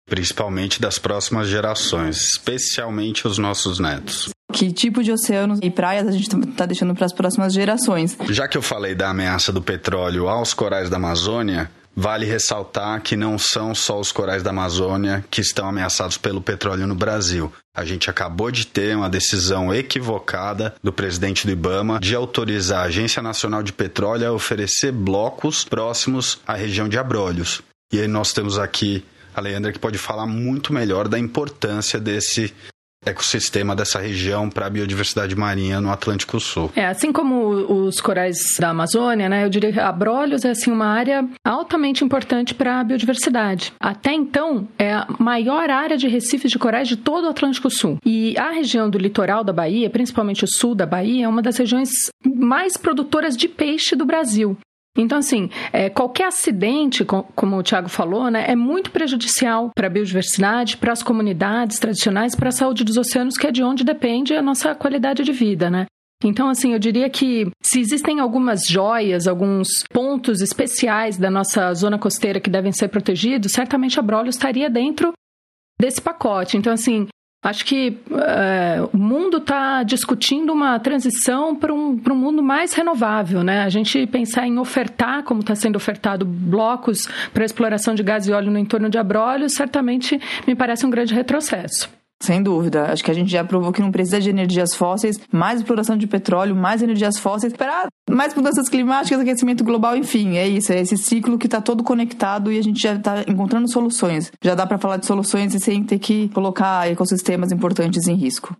principalmente 0.07 0.81
das 0.81 0.99
próximas 0.99 1.47
gerações, 1.47 2.17
especialmente 2.31 3.27
os 3.27 3.37
nossos 3.37 3.79
netos. 3.79 4.29
Que 4.53 4.71
tipo 4.71 5.03
de 5.03 5.11
oceanos 5.11 5.59
e 5.61 5.69
praias 5.69 6.07
a 6.07 6.11
gente 6.11 6.33
está 6.49 6.65
deixando 6.65 6.93
para 6.95 7.05
as 7.05 7.13
próximas 7.13 7.53
gerações? 7.53 8.17
Já 8.29 8.47
que 8.47 8.57
eu 8.57 8.61
falei 8.61 8.95
da 8.95 9.09
ameaça 9.09 9.51
do 9.51 9.61
petróleo 9.61 10.29
aos 10.29 10.53
corais 10.53 10.89
da 10.89 10.97
Amazônia, 10.97 11.69
Vale 11.97 12.25
ressaltar 12.25 13.01
que 13.01 13.15
não 13.15 13.37
são 13.37 13.73
só 13.73 13.97
os 13.97 14.11
corais 14.11 14.43
da 14.43 14.49
Amazônia 14.49 15.23
que 15.31 15.39
estão 15.39 15.69
ameaçados 15.69 16.17
pelo 16.17 16.41
petróleo 16.41 16.85
no 16.85 16.93
Brasil. 16.93 17.51
A 17.73 17.85
gente 17.85 18.09
acabou 18.09 18.51
de 18.51 18.67
ter 18.67 18.97
uma 18.97 19.09
decisão 19.09 19.73
equivocada 19.73 20.75
do 20.83 20.91
presidente 20.91 21.47
do 21.47 21.53
Ibama 21.53 21.97
de 22.01 22.13
autorizar 22.13 22.79
a 22.79 22.87
Agência 22.87 23.21
Nacional 23.21 23.63
de 23.63 23.71
Petróleo 23.71 24.27
a 24.27 24.33
oferecer 24.33 24.91
blocos 24.91 25.63
próximos 25.63 26.37
à 26.45 26.53
região 26.53 26.89
de 26.89 26.97
Abrolhos. 26.97 27.61
E 27.93 28.01
aí 28.01 28.09
nós 28.09 28.33
temos 28.33 28.59
aqui 28.59 29.05
a 29.35 29.41
Leandra 29.41 29.71
que 29.71 29.79
pode 29.79 29.97
falar 29.97 30.25
muito 30.25 30.73
melhor 30.73 31.07
da 31.07 31.19
importância 31.19 31.99
desse 31.99 32.53
ecossistema 33.05 33.75
dessa 33.75 33.99
região 33.99 34.49
para 34.49 34.65
a 34.65 34.69
biodiversidade 34.69 35.35
marinha 35.35 35.79
no 35.79 35.91
Atlântico 35.91 36.39
Sul. 36.39 36.71
É, 36.75 36.87
assim 36.87 37.11
como 37.11 37.49
os 37.85 38.01
corais 38.01 38.57
da 38.59 38.69
Amazônia, 38.69 39.29
né, 39.29 39.45
eu 39.45 39.49
diria 39.49 39.71
que 39.71 39.79
Abrolhos 39.79 40.43
é 40.43 40.49
assim 40.49 40.71
uma 40.71 40.87
área 40.87 41.27
altamente 41.45 42.03
importante 42.03 42.53
para 42.53 42.79
a 42.79 42.83
biodiversidade. 42.83 43.73
Até 43.79 44.11
então, 44.11 44.67
é 44.77 44.93
a 44.93 45.07
maior 45.19 45.69
área 45.69 45.97
de 45.97 46.07
recifes 46.07 46.51
de 46.51 46.57
corais 46.57 46.87
de 46.87 46.97
todo 46.97 47.25
o 47.25 47.29
Atlântico 47.29 47.69
Sul. 47.69 47.97
E 48.03 48.35
a 48.37 48.49
região 48.49 48.89
do 48.89 48.97
litoral 48.97 49.43
da 49.43 49.53
Bahia, 49.53 49.89
principalmente 49.89 50.43
o 50.43 50.47
sul 50.47 50.73
da 50.73 50.85
Bahia, 50.85 51.25
é 51.25 51.27
uma 51.27 51.41
das 51.41 51.57
regiões 51.57 51.89
mais 52.23 52.75
produtoras 52.75 53.37
de 53.37 53.47
peixe 53.47 53.95
do 53.95 54.05
Brasil. 54.05 54.57
Então, 54.97 55.17
assim, 55.17 55.49
é, 55.73 55.89
qualquer 55.89 56.27
acidente, 56.27 57.03
como 57.03 57.57
o 57.57 57.63
Tiago 57.63 57.89
falou, 57.89 58.31
né, 58.31 58.45
é 58.47 58.55
muito 58.55 58.91
prejudicial 58.91 59.69
para 59.75 59.87
a 59.87 59.89
biodiversidade, 59.89 60.77
para 60.77 60.93
as 60.93 61.03
comunidades 61.03 61.79
tradicionais, 61.79 62.35
para 62.35 62.49
a 62.49 62.53
saúde 62.53 62.83
dos 62.83 62.95
oceanos, 62.95 63.37
que 63.37 63.47
é 63.47 63.51
de 63.51 63.63
onde 63.63 63.83
depende 63.83 64.33
a 64.33 64.41
nossa 64.41 64.73
qualidade 64.73 65.23
de 65.23 65.33
vida, 65.33 65.69
né? 65.69 65.85
Então, 66.23 66.47
assim, 66.47 66.71
eu 66.71 66.79
diria 66.79 67.09
que 67.09 67.51
se 67.61 67.79
existem 67.79 68.19
algumas 68.19 68.65
joias, 68.67 69.27
alguns 69.27 69.67
pontos 69.91 70.41
especiais 70.41 71.17
da 71.17 71.29
nossa 71.29 71.73
zona 71.73 71.99
costeira 71.99 72.39
que 72.39 72.49
devem 72.49 72.71
ser 72.71 72.87
protegidos, 72.87 73.51
certamente 73.51 73.99
a 73.99 74.01
Brolio 74.01 74.29
estaria 74.29 74.69
dentro 74.69 75.11
desse 75.79 76.01
pacote. 76.01 76.57
Então, 76.57 76.71
assim, 76.71 77.07
Acho 77.45 77.63
que 77.63 77.95
é, 78.11 78.81
o 78.91 78.97
mundo 78.97 79.37
está 79.37 79.83
discutindo 79.83 80.51
uma 80.51 80.79
transição 80.79 81.55
para 81.55 81.71
um, 81.71 82.01
um 82.09 82.15
mundo 82.15 82.41
mais 82.41 82.73
renovável, 82.73 83.43
né? 83.43 83.61
A 83.61 83.69
gente 83.69 84.07
pensar 84.07 84.47
em 84.47 84.57
ofertar, 84.57 85.21
como 85.21 85.41
está 85.41 85.53
sendo 85.53 85.75
ofertado, 85.75 86.25
blocos 86.25 87.07
para 87.31 87.45
exploração 87.45 87.93
de 87.93 88.01
gás 88.01 88.27
e 88.27 88.31
óleo 88.31 88.49
no 88.49 88.57
entorno 88.57 88.89
de 88.89 88.97
Abrolhos, 88.97 89.53
certamente 89.53 90.19
me 90.47 90.55
parece 90.55 90.87
um 90.87 90.89
grande 90.89 91.13
retrocesso. 91.13 91.87
Sem 92.21 92.41
dúvida. 92.41 92.91
Acho 92.91 93.03
que 93.03 93.11
a 93.11 93.13
gente 93.13 93.29
já 93.29 93.43
provou 93.43 93.71
que 93.71 93.81
não 93.81 93.91
precisa 93.91 94.19
de 94.21 94.29
energias 94.29 94.73
fósseis, 94.73 95.19
mais 95.31 95.59
exploração 95.59 95.97
de 95.97 96.07
petróleo, 96.07 96.55
mais 96.55 96.81
energias 96.81 97.19
fósseis, 97.19 97.53
para 97.53 97.87
mais 98.09 98.33
mudanças 98.33 98.69
climáticas, 98.69 99.19
aquecimento 99.19 99.63
global, 99.63 99.95
enfim. 99.95 100.37
É 100.37 100.47
isso, 100.47 100.71
é 100.71 100.79
esse 100.79 100.97
ciclo 100.97 101.37
que 101.37 101.47
está 101.47 101.61
todo 101.61 101.83
conectado 101.83 102.51
e 102.51 102.57
a 102.57 102.63
gente 102.63 102.81
já 102.81 102.95
está 102.95 103.21
encontrando 103.27 103.69
soluções. 103.71 104.31
Já 104.41 104.55
dá 104.55 104.65
para 104.65 104.77
falar 104.77 104.97
de 104.97 105.05
soluções 105.05 105.53
sem 105.61 105.83
ter 105.83 105.99
que 105.99 106.29
colocar 106.29 106.89
ecossistemas 106.89 107.51
importantes 107.51 108.07
em 108.07 108.15
risco. 108.15 108.55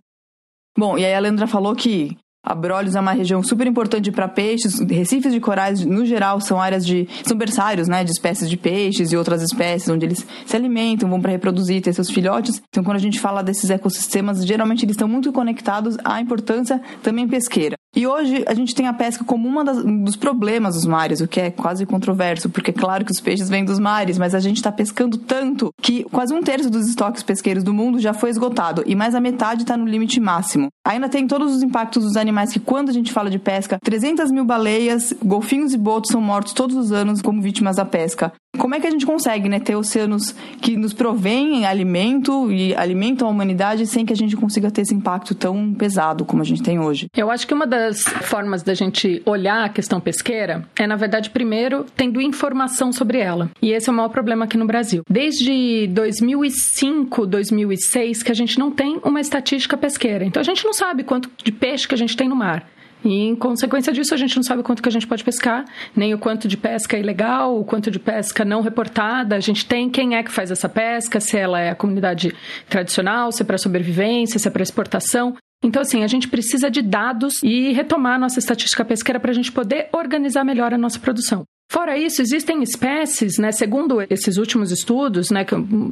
Bom, 0.78 0.98
e 0.98 1.04
aí 1.04 1.14
a 1.14 1.18
Leandra 1.18 1.46
falou 1.46 1.74
que 1.74 2.16
Abrolhos 2.46 2.94
é 2.94 3.00
uma 3.00 3.10
região 3.10 3.42
super 3.42 3.66
importante 3.66 4.12
para 4.12 4.28
peixes. 4.28 4.78
Recifes 4.78 5.32
de 5.32 5.40
corais, 5.40 5.84
no 5.84 6.06
geral, 6.06 6.40
são 6.40 6.60
áreas 6.60 6.86
de. 6.86 7.08
são 7.24 7.36
berçários, 7.36 7.88
né? 7.88 8.04
De 8.04 8.12
espécies 8.12 8.48
de 8.48 8.56
peixes 8.56 9.10
e 9.10 9.16
outras 9.16 9.42
espécies, 9.42 9.88
onde 9.88 10.06
eles 10.06 10.24
se 10.46 10.56
alimentam, 10.56 11.10
vão 11.10 11.20
para 11.20 11.32
reproduzir, 11.32 11.82
ter 11.82 11.92
seus 11.92 12.08
filhotes. 12.08 12.62
Então, 12.68 12.84
quando 12.84 12.98
a 12.98 13.00
gente 13.00 13.18
fala 13.18 13.42
desses 13.42 13.68
ecossistemas, 13.68 14.46
geralmente 14.46 14.84
eles 14.84 14.94
estão 14.94 15.08
muito 15.08 15.32
conectados 15.32 15.96
à 16.04 16.20
importância 16.20 16.80
também 17.02 17.26
pesqueira. 17.26 17.76
E 17.96 18.06
hoje 18.06 18.44
a 18.46 18.52
gente 18.52 18.74
tem 18.74 18.86
a 18.86 18.92
pesca 18.92 19.24
como 19.24 19.48
um 19.48 20.04
dos 20.04 20.16
problemas 20.16 20.74
dos 20.74 20.84
mares, 20.84 21.22
o 21.22 21.26
que 21.26 21.40
é 21.40 21.50
quase 21.50 21.86
controverso, 21.86 22.50
porque 22.50 22.70
é 22.70 22.74
claro 22.74 23.06
que 23.06 23.10
os 23.10 23.20
peixes 23.20 23.48
vêm 23.48 23.64
dos 23.64 23.78
mares, 23.78 24.18
mas 24.18 24.34
a 24.34 24.38
gente 24.38 24.58
está 24.58 24.70
pescando 24.70 25.16
tanto 25.16 25.72
que 25.80 26.04
quase 26.04 26.34
um 26.34 26.42
terço 26.42 26.68
dos 26.68 26.86
estoques 26.86 27.22
pesqueiros 27.22 27.64
do 27.64 27.72
mundo 27.72 27.98
já 27.98 28.12
foi 28.12 28.28
esgotado 28.28 28.82
e 28.84 28.94
mais 28.94 29.14
a 29.14 29.20
metade 29.20 29.62
está 29.62 29.78
no 29.78 29.86
limite 29.86 30.20
máximo. 30.20 30.68
Ainda 30.86 31.08
tem 31.08 31.26
todos 31.26 31.56
os 31.56 31.62
impactos 31.62 32.04
dos 32.04 32.18
animais 32.18 32.52
que, 32.52 32.60
quando 32.60 32.90
a 32.90 32.92
gente 32.92 33.12
fala 33.12 33.30
de 33.30 33.38
pesca, 33.38 33.78
300 33.82 34.30
mil 34.30 34.44
baleias, 34.44 35.14
golfinhos 35.24 35.72
e 35.72 35.78
botos 35.78 36.12
são 36.12 36.20
mortos 36.20 36.52
todos 36.52 36.76
os 36.76 36.92
anos 36.92 37.22
como 37.22 37.40
vítimas 37.40 37.76
da 37.76 37.84
pesca. 37.86 38.30
Como 38.58 38.74
é 38.74 38.80
que 38.80 38.86
a 38.86 38.90
gente 38.90 39.06
consegue 39.06 39.48
né, 39.48 39.60
ter 39.60 39.76
oceanos 39.76 40.34
que 40.60 40.76
nos 40.76 40.92
provêm 40.92 41.64
alimento 41.66 42.50
e 42.50 42.74
alimentam 42.74 43.28
a 43.28 43.30
humanidade 43.30 43.86
sem 43.86 44.04
que 44.04 44.12
a 44.12 44.16
gente 44.16 44.36
consiga 44.36 44.70
ter 44.70 44.82
esse 44.82 44.94
impacto 44.94 45.34
tão 45.34 45.74
pesado 45.74 46.24
como 46.24 46.42
a 46.42 46.44
gente 46.44 46.62
tem 46.62 46.78
hoje? 46.78 47.06
Eu 47.16 47.30
acho 47.30 47.46
que 47.46 47.54
uma 47.54 47.66
das 47.66 47.85
formas 47.94 48.62
da 48.62 48.74
gente 48.74 49.22
olhar 49.24 49.64
a 49.64 49.68
questão 49.68 50.00
pesqueira 50.00 50.66
é, 50.78 50.86
na 50.86 50.96
verdade, 50.96 51.30
primeiro, 51.30 51.84
tendo 51.96 52.20
informação 52.20 52.92
sobre 52.92 53.18
ela. 53.18 53.50
E 53.60 53.72
esse 53.72 53.88
é 53.88 53.92
o 53.92 53.94
maior 53.94 54.08
problema 54.08 54.44
aqui 54.44 54.56
no 54.56 54.66
Brasil. 54.66 55.02
Desde 55.08 55.86
2005, 55.88 57.26
2006, 57.26 58.22
que 58.22 58.32
a 58.32 58.34
gente 58.34 58.58
não 58.58 58.70
tem 58.70 59.00
uma 59.02 59.20
estatística 59.20 59.76
pesqueira. 59.76 60.24
Então 60.24 60.40
a 60.40 60.44
gente 60.44 60.64
não 60.64 60.72
sabe 60.72 61.04
quanto 61.04 61.30
de 61.42 61.52
peixe 61.52 61.88
que 61.88 61.94
a 61.94 61.98
gente 61.98 62.16
tem 62.16 62.28
no 62.28 62.36
mar. 62.36 62.66
E 63.04 63.28
em 63.28 63.36
consequência 63.36 63.92
disso, 63.92 64.14
a 64.14 64.16
gente 64.16 64.34
não 64.34 64.42
sabe 64.42 64.62
quanto 64.62 64.82
que 64.82 64.88
a 64.88 64.92
gente 64.92 65.06
pode 65.06 65.22
pescar, 65.22 65.64
nem 65.94 66.12
o 66.12 66.18
quanto 66.18 66.48
de 66.48 66.56
pesca 66.56 66.96
é 66.96 67.00
ilegal, 67.00 67.58
o 67.58 67.64
quanto 67.64 67.90
de 67.90 68.00
pesca 68.00 68.44
não 68.44 68.62
reportada. 68.62 69.36
A 69.36 69.40
gente 69.40 69.64
tem 69.64 69.88
quem 69.88 70.16
é 70.16 70.22
que 70.22 70.32
faz 70.32 70.50
essa 70.50 70.68
pesca, 70.68 71.20
se 71.20 71.36
ela 71.36 71.60
é 71.60 71.70
a 71.70 71.74
comunidade 71.74 72.34
tradicional, 72.68 73.30
se 73.30 73.42
é 73.42 73.44
para 73.44 73.58
sobrevivência, 73.58 74.38
se 74.38 74.48
é 74.48 74.50
para 74.50 74.62
exportação. 74.62 75.36
Então, 75.62 75.82
assim, 75.82 76.04
a 76.04 76.06
gente 76.06 76.28
precisa 76.28 76.70
de 76.70 76.82
dados 76.82 77.42
e 77.42 77.72
retomar 77.72 78.14
a 78.14 78.18
nossa 78.18 78.38
estatística 78.38 78.84
pesqueira 78.84 79.18
para 79.18 79.30
a 79.30 79.34
gente 79.34 79.50
poder 79.50 79.88
organizar 79.92 80.44
melhor 80.44 80.72
a 80.72 80.78
nossa 80.78 80.98
produção. 80.98 81.44
Fora 81.68 81.98
isso, 81.98 82.22
existem 82.22 82.62
espécies, 82.62 83.38
né, 83.38 83.50
segundo 83.50 84.00
esses 84.08 84.36
últimos 84.36 84.70
estudos, 84.70 85.30
né, 85.30 85.44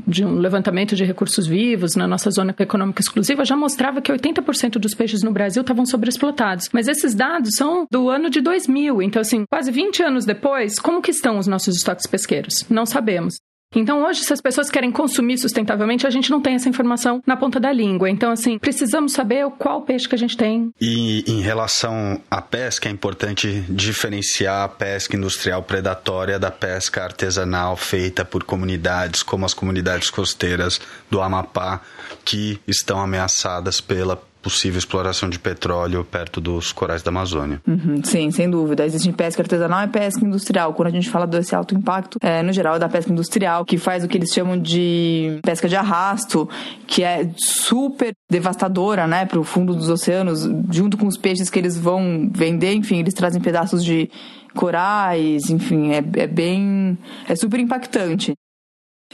de 0.07 0.25
um 0.25 0.39
levantamento 0.39 0.95
de 0.95 1.05
recursos 1.05 1.49
vivos 1.49 1.97
na 1.97 2.07
nossa 2.07 2.31
zona 2.31 2.55
econômica 2.57 3.01
exclusiva, 3.01 3.45
já 3.45 3.57
mostrava 3.57 4.01
que 4.01 4.13
80% 4.13 4.79
dos 4.79 4.95
peixes 4.95 5.23
no 5.23 5.33
Brasil 5.33 5.63
estavam 5.63 5.85
sobreexplotados. 5.85 6.69
Mas 6.73 6.87
esses 6.87 7.13
dados 7.15 7.57
são 7.57 7.87
do 7.91 8.09
ano 8.09 8.31
de 8.31 8.41
2000, 8.41 9.03
então 9.03 9.21
assim, 9.21 9.45
quase 9.51 9.73
20 9.73 10.03
anos 10.05 10.25
depois, 10.25 10.79
como 10.79 11.03
que 11.03 11.11
estão 11.11 11.39
os 11.39 11.49
nossos 11.49 11.77
estoques 11.77 12.07
pesqueiros? 12.07 12.65
Não 12.71 12.87
sabemos. 12.87 13.35
Então, 13.75 14.05
hoje, 14.05 14.23
se 14.23 14.33
as 14.33 14.41
pessoas 14.41 14.71
querem 14.71 14.91
consumir 14.91 15.39
sustentavelmente, 15.39 16.07
a 16.07 16.11
gente 16.11 16.31
não 16.31 16.41
tem 16.41 16.55
essa 16.55 16.69
informação 16.69 17.23
na 17.27 17.37
ponta 17.37 17.59
da 17.59 17.73
língua. 17.73 18.09
Então, 18.09 18.31
assim, 18.31 18.59
precisamos 18.59 19.13
saber 19.13 19.49
qual 19.59 19.83
peixe 19.83 20.09
que 20.09 20.15
a 20.15 20.19
gente 20.19 20.37
tem. 20.37 20.71
E 20.81 21.25
em 21.27 21.41
relação 21.41 22.21
à 22.31 22.41
pesca, 22.41 22.89
é 22.89 22.93
importante 22.93 23.65
diferenciar 23.69 24.65
a 24.65 24.69
pesca 24.69 25.17
industrial 25.17 25.63
predatória 25.63 26.39
da 26.39 26.51
pesca 26.51 27.03
artesanal 27.03 27.77
feita 27.77 28.25
por 28.25 28.45
comunidades, 28.45 29.23
como 29.23 29.45
as 29.45 29.55
comunidades 29.55 30.11
costeiras 30.11 30.81
do 31.11 31.21
Amapá, 31.21 31.81
que 32.25 32.61
estão 32.67 33.01
ameaçadas 33.01 33.81
pela 33.81 34.21
possível 34.45 34.79
exploração 34.79 35.31
de 35.31 35.39
petróleo 35.39 36.05
perto 36.05 36.39
dos 36.39 36.71
corais 36.71 37.03
da 37.03 37.09
Amazônia. 37.09 37.63
Uhum, 37.67 38.05
sim, 38.05 38.31
sem 38.31 38.49
dúvida. 38.51 38.85
Existe 38.85 39.11
pesca 39.13 39.41
artesanal 39.41 39.85
e 39.85 39.89
pesca 39.89 40.23
industrial. 40.23 40.75
Quando 40.75 40.89
a 40.89 40.91
gente 40.91 41.09
fala 41.09 41.27
desse 41.27 41.55
alto 41.55 41.75
impacto, 41.75 42.19
é, 42.21 42.43
no 42.43 42.53
geral 42.53 42.77
é 42.77 42.79
da 42.79 42.89
pesca 42.89 43.11
industrial, 43.11 43.65
que 43.65 43.79
faz 43.79 44.05
o 44.05 44.09
que 44.09 44.19
eles 44.19 44.31
chamam 44.31 44.61
de 44.61 45.41
pesca 45.43 45.67
de 45.67 45.75
arrasto, 45.75 46.47
que 46.87 47.03
é 47.03 47.31
super 47.39 48.13
devastadora, 48.31 49.07
né, 49.07 49.25
para 49.25 49.41
o 49.41 49.45
fundo 49.45 49.75
dos 49.75 49.89
oceanos, 49.89 50.47
junto 50.71 50.99
com 50.99 51.07
os 51.07 51.17
peixes 51.17 51.49
que 51.49 51.59
eles 51.59 51.79
vão 51.79 52.31
vender, 52.31 52.75
enfim, 52.75 52.99
eles 52.99 53.15
trazem 53.15 53.41
pedaços 53.41 53.83
de 53.83 54.11
corais, 54.55 55.49
enfim, 55.49 55.93
é, 55.93 56.05
é 56.17 56.27
bem. 56.27 56.99
é 57.27 57.35
super 57.35 57.59
impactante. 57.59 58.35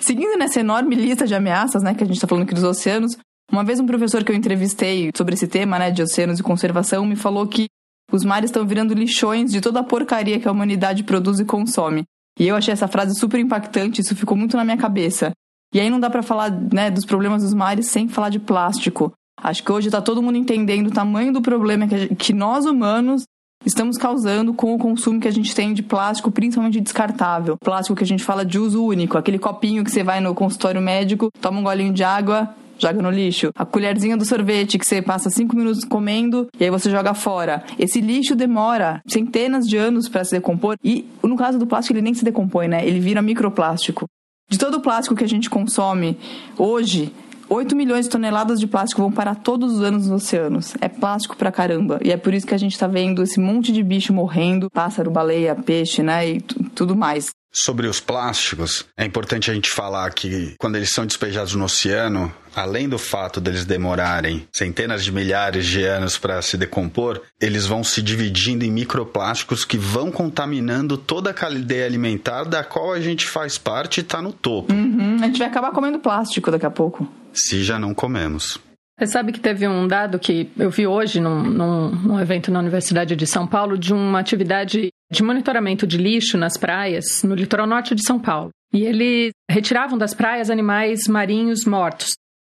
Seguindo 0.00 0.36
nessa 0.36 0.60
enorme 0.60 0.96
lista 0.96 1.26
de 1.26 1.34
ameaças, 1.34 1.82
né, 1.82 1.94
que 1.94 2.02
a 2.02 2.06
gente 2.06 2.16
está 2.16 2.26
falando 2.26 2.44
aqui 2.44 2.54
dos 2.54 2.64
oceanos, 2.64 3.16
uma 3.50 3.64
vez 3.64 3.80
um 3.80 3.86
professor 3.86 4.22
que 4.22 4.30
eu 4.30 4.36
entrevistei 4.36 5.10
sobre 5.16 5.34
esse 5.34 5.48
tema, 5.48 5.78
né, 5.78 5.90
de 5.90 6.02
oceanos 6.02 6.38
e 6.38 6.42
conservação, 6.42 7.04
me 7.04 7.16
falou 7.16 7.46
que 7.46 7.66
os 8.12 8.24
mares 8.24 8.50
estão 8.50 8.66
virando 8.66 8.94
lixões 8.94 9.50
de 9.50 9.60
toda 9.60 9.80
a 9.80 9.84
porcaria 9.84 10.38
que 10.38 10.48
a 10.48 10.52
humanidade 10.52 11.04
produz 11.04 11.40
e 11.40 11.44
consome. 11.44 12.04
E 12.38 12.46
eu 12.46 12.56
achei 12.56 12.72
essa 12.72 12.88
frase 12.88 13.18
super 13.18 13.38
impactante, 13.38 14.00
isso 14.00 14.16
ficou 14.16 14.36
muito 14.36 14.56
na 14.56 14.64
minha 14.64 14.76
cabeça. 14.76 15.32
E 15.74 15.80
aí 15.80 15.88
não 15.90 16.00
dá 16.00 16.10
para 16.10 16.22
falar, 16.22 16.50
né, 16.50 16.90
dos 16.90 17.04
problemas 17.04 17.42
dos 17.42 17.54
mares 17.54 17.86
sem 17.86 18.08
falar 18.08 18.28
de 18.28 18.40
plástico. 18.40 19.12
Acho 19.40 19.62
que 19.62 19.72
hoje 19.72 19.88
está 19.88 20.02
todo 20.02 20.22
mundo 20.22 20.36
entendendo 20.36 20.88
o 20.88 20.92
tamanho 20.92 21.32
do 21.32 21.40
problema 21.40 21.86
que, 21.86 21.98
gente, 21.98 22.14
que 22.14 22.32
nós 22.32 22.64
humanos 22.66 23.24
estamos 23.64 23.96
causando 23.96 24.54
com 24.54 24.74
o 24.74 24.78
consumo 24.78 25.20
que 25.20 25.28
a 25.28 25.30
gente 25.30 25.54
tem 25.54 25.72
de 25.72 25.82
plástico, 25.82 26.30
principalmente 26.30 26.80
descartável. 26.80 27.56
Plástico 27.58 27.96
que 27.96 28.04
a 28.04 28.06
gente 28.06 28.24
fala 28.24 28.44
de 28.44 28.58
uso 28.58 28.84
único, 28.84 29.18
aquele 29.18 29.38
copinho 29.38 29.84
que 29.84 29.90
você 29.90 30.02
vai 30.02 30.20
no 30.20 30.34
consultório 30.34 30.80
médico, 30.80 31.30
toma 31.40 31.60
um 31.60 31.62
golinho 31.62 31.92
de 31.92 32.02
água, 32.02 32.54
joga 32.80 33.02
no 33.02 33.10
lixo. 33.10 33.50
A 33.54 33.64
colherzinha 33.64 34.16
do 34.16 34.24
sorvete 34.24 34.78
que 34.78 34.86
você 34.86 35.02
passa 35.02 35.30
cinco 35.30 35.54
minutos 35.54 35.84
comendo 35.84 36.48
e 36.58 36.64
aí 36.64 36.70
você 36.70 36.90
joga 36.90 37.14
fora. 37.14 37.62
Esse 37.78 38.00
lixo 38.00 38.34
demora 38.34 39.02
centenas 39.06 39.66
de 39.66 39.76
anos 39.76 40.08
para 40.08 40.24
se 40.24 40.32
decompor 40.32 40.76
e 40.82 41.06
no 41.22 41.36
caso 41.36 41.58
do 41.58 41.66
plástico 41.66 41.94
ele 41.94 42.02
nem 42.02 42.14
se 42.14 42.24
decompõe, 42.24 42.68
né? 42.68 42.86
Ele 42.86 43.00
vira 43.00 43.22
microplástico. 43.22 44.06
De 44.48 44.58
todo 44.58 44.78
o 44.78 44.80
plástico 44.80 45.14
que 45.14 45.22
a 45.22 45.28
gente 45.28 45.48
consome 45.48 46.18
hoje, 46.58 47.12
8 47.48 47.74
milhões 47.74 48.06
de 48.06 48.10
toneladas 48.10 48.60
de 48.60 48.66
plástico 48.66 49.02
vão 49.02 49.10
parar 49.10 49.34
todos 49.34 49.74
os 49.74 49.82
anos 49.82 50.06
nos 50.06 50.22
oceanos. 50.22 50.74
É 50.80 50.88
plástico 50.88 51.36
pra 51.36 51.50
caramba. 51.50 51.98
E 52.02 52.12
é 52.12 52.16
por 52.16 52.32
isso 52.32 52.46
que 52.46 52.54
a 52.54 52.58
gente 52.58 52.78
tá 52.78 52.86
vendo 52.86 53.22
esse 53.22 53.40
monte 53.40 53.72
de 53.72 53.82
bicho 53.82 54.12
morrendo, 54.12 54.70
pássaro, 54.70 55.10
baleia, 55.10 55.54
peixe, 55.54 56.02
né? 56.02 56.28
E 56.28 56.40
tudo 56.74 56.94
mais. 56.96 57.30
Sobre 57.52 57.88
os 57.88 57.98
plásticos, 57.98 58.86
é 58.96 59.04
importante 59.04 59.50
a 59.50 59.54
gente 59.54 59.68
falar 59.68 60.12
que 60.12 60.54
quando 60.60 60.76
eles 60.76 60.92
são 60.92 61.04
despejados 61.04 61.56
no 61.56 61.64
oceano, 61.64 62.32
além 62.54 62.88
do 62.88 62.98
fato 62.98 63.40
deles 63.40 63.64
demorarem 63.64 64.46
centenas 64.52 65.04
de 65.04 65.12
milhares 65.12 65.66
de 65.66 65.84
anos 65.84 66.18
para 66.18 66.40
se 66.42 66.56
decompor, 66.56 67.20
eles 67.40 67.66
vão 67.66 67.82
se 67.82 68.02
dividindo 68.02 68.64
em 68.64 68.70
microplásticos 68.70 69.64
que 69.64 69.78
vão 69.78 70.10
contaminando 70.10 70.96
toda 70.96 71.30
a 71.30 71.34
cadeia 71.34 71.86
alimentar 71.86 72.44
da 72.44 72.64
qual 72.64 72.92
a 72.92 73.00
gente 73.00 73.26
faz 73.26 73.58
parte 73.58 73.98
e 73.98 74.00
está 74.00 74.20
no 74.20 74.32
topo. 74.32 74.72
Uhum, 74.72 75.18
a 75.20 75.26
gente 75.26 75.38
vai 75.38 75.48
acabar 75.48 75.70
comendo 75.72 75.98
plástico 75.98 76.50
daqui 76.50 76.66
a 76.66 76.70
pouco. 76.70 77.08
Se 77.32 77.62
já 77.62 77.78
não 77.78 77.94
comemos. 77.94 78.58
Você 79.00 79.06
sabe 79.06 79.32
que 79.32 79.40
teve 79.40 79.66
um 79.66 79.88
dado 79.88 80.18
que 80.18 80.50
eu 80.58 80.70
vi 80.70 80.86
hoje 80.86 81.20
num, 81.20 81.42
num, 81.42 81.90
num, 81.90 82.20
evento 82.20 82.50
na 82.50 82.58
Universidade 82.58 83.16
de 83.16 83.26
São 83.26 83.46
Paulo 83.46 83.78
de 83.78 83.94
uma 83.94 84.20
atividade 84.20 84.90
de 85.10 85.22
monitoramento 85.22 85.86
de 85.86 85.96
lixo 85.96 86.36
nas 86.36 86.58
praias 86.58 87.22
no 87.22 87.34
litoral 87.34 87.66
norte 87.66 87.94
de 87.94 88.06
São 88.06 88.18
Paulo. 88.18 88.50
E 88.74 88.84
eles 88.84 89.32
retiravam 89.50 89.96
das 89.96 90.12
praias 90.12 90.50
animais 90.50 91.08
marinhos 91.08 91.64
mortos. 91.64 92.10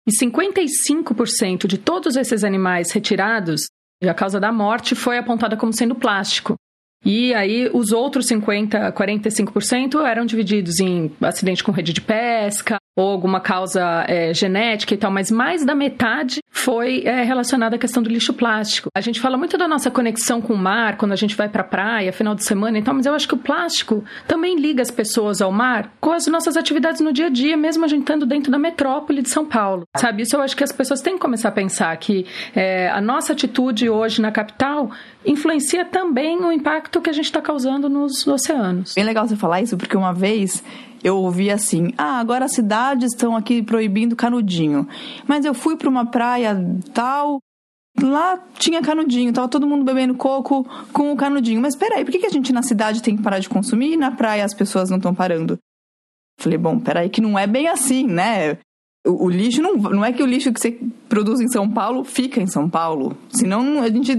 E 0.07 0.11
55% 0.11 1.67
de 1.67 1.79
todos 1.79 2.17
esses 2.17 2.43
animais 2.43 2.91
retirados, 2.91 3.67
a 4.03 4.15
causa 4.15 4.41
da 4.41 4.53
morte 4.53 4.95
foi 4.95 5.17
apontada 5.17 5.57
como 5.57 5.73
sendo 5.73 5.95
plástico. 5.95 6.57
E 7.05 7.35
aí 7.35 7.69
os 7.73 7.93
outros 7.93 8.27
50, 8.27 8.93
45% 8.93 10.05
eram 10.05 10.25
divididos 10.25 10.79
em 10.81 11.11
acidente 11.21 11.65
com 11.65 11.73
rede 11.73 11.93
de 11.93 12.01
pesca 12.01 12.77
ou 12.95 13.11
alguma 13.11 13.41
causa 13.41 14.05
é, 14.07 14.35
genética 14.35 14.93
e 14.93 14.99
tal, 14.99 15.11
mas 15.11 15.31
mais 15.31 15.65
da 15.65 15.75
metade 15.75 16.41
foi 16.51 17.03
é, 17.05 17.23
relacionada 17.23 17.77
à 17.77 17.79
questão 17.79 18.03
do 18.03 18.11
lixo 18.11 18.35
plástico. 18.35 18.89
A 18.95 19.01
gente 19.01 19.19
fala 19.19 19.39
muito 19.39 19.57
da 19.57 19.67
nossa 19.67 19.91
conexão 19.91 20.43
com 20.43 20.53
o 20.53 20.59
mar 20.59 20.99
quando 20.99 21.13
a 21.13 21.17
gente 21.17 21.35
vai 21.35 21.49
para 21.49 21.65
praia, 21.65 22.13
final 22.13 22.35
de 22.35 22.45
semana 22.45 22.79
e 22.79 22.83
tal, 22.83 22.95
mas 22.95 23.07
eu 23.07 23.15
acho 23.15 23.27
que 23.27 23.35
o 23.35 23.39
plástico 23.39 24.05
também 24.29 24.57
liga 24.57 24.83
as 24.83 24.91
pessoas 24.91 25.41
ao 25.41 25.51
mar 25.51 25.91
com 26.01 26.13
as 26.13 26.27
nossas 26.27 26.57
atividades 26.57 27.01
no 27.01 27.13
dia 27.13 27.27
a 27.27 27.31
dia, 27.31 27.57
mesmo 27.57 27.85
a 27.85 27.89
gente 27.89 28.03
estando 28.03 28.27
dentro 28.27 28.53
da 28.53 28.59
metrópole 28.59 29.23
de 29.23 29.31
São 29.31 29.47
Paulo. 29.47 29.85
Sabe, 29.97 30.23
isso 30.23 30.37
eu 30.37 30.43
acho 30.43 30.55
que 30.55 30.65
as 30.65 30.73
pessoas 30.73 31.01
têm 31.01 31.15
que 31.15 31.21
começar 31.21 31.49
a 31.49 31.53
pensar 31.53 31.97
que 31.97 32.27
é, 32.55 32.91
a 32.91 33.01
nossa 33.01 33.33
atitude 33.33 33.89
hoje 33.89 34.21
na 34.21 34.31
capital 34.31 34.91
influencia 35.25 35.85
também 35.85 36.39
o 36.39 36.53
impacto 36.53 36.92
que 37.01 37.11
a 37.11 37.13
gente 37.13 37.27
está 37.27 37.41
causando 37.41 37.89
nos 37.89 38.27
oceanos. 38.27 38.95
Bem 38.95 39.05
legal 39.05 39.27
você 39.27 39.37
falar 39.37 39.63
isso, 39.63 39.77
porque 39.77 39.97
uma 39.97 40.13
vez 40.13 40.63
eu 41.03 41.17
ouvi 41.17 41.51
assim: 41.51 41.93
ah, 41.97 42.19
agora 42.19 42.45
as 42.45 42.53
cidades 42.53 43.13
estão 43.13 43.37
aqui 43.37 43.63
proibindo 43.63 44.17
canudinho. 44.17 44.87
Mas 45.27 45.45
eu 45.45 45.55
fui 45.55 45.77
para 45.77 45.89
uma 45.89 46.07
praia 46.07 46.57
tal, 46.93 47.39
lá 48.01 48.39
tinha 48.59 48.83
canudinho, 48.83 49.33
tava 49.33 49.49
todo 49.49 49.67
mundo 49.67 49.85
bebendo 49.85 50.15
coco 50.15 50.67
com 50.93 51.13
o 51.13 51.17
canudinho. 51.17 51.61
Mas 51.61 51.77
peraí, 51.77 52.05
por 52.05 52.13
que, 52.13 52.19
que 52.19 52.27
a 52.27 52.31
gente 52.31 52.53
na 52.53 52.63
cidade 52.63 53.03
tem 53.03 53.17
que 53.17 53.23
parar 53.23 53.39
de 53.39 53.49
consumir 53.49 53.95
e 53.95 53.97
na 53.97 54.11
praia 54.11 54.45
as 54.45 54.55
pessoas 54.55 54.91
não 54.91 54.99
estão 54.99 55.15
parando? 55.15 55.59
Falei, 56.39 56.59
bom, 56.59 56.79
peraí, 56.79 57.09
que 57.09 57.21
não 57.21 57.39
é 57.39 57.47
bem 57.47 57.69
assim, 57.69 58.07
né? 58.07 58.59
O, 59.05 59.29
lixo 59.29 59.61
não, 59.61 59.75
não 59.75 60.05
é 60.05 60.13
que 60.13 60.23
o 60.23 60.27
lixo 60.27 60.53
que 60.53 60.61
você 60.61 60.79
produz 61.09 61.41
em 61.41 61.49
São 61.49 61.69
Paulo 61.69 62.05
fica 62.05 62.41
em 62.41 62.47
São 62.47 62.71
Paulo. 62.71 63.17
Senão 63.31 63.83
a 63.83 63.89
gente. 63.89 64.15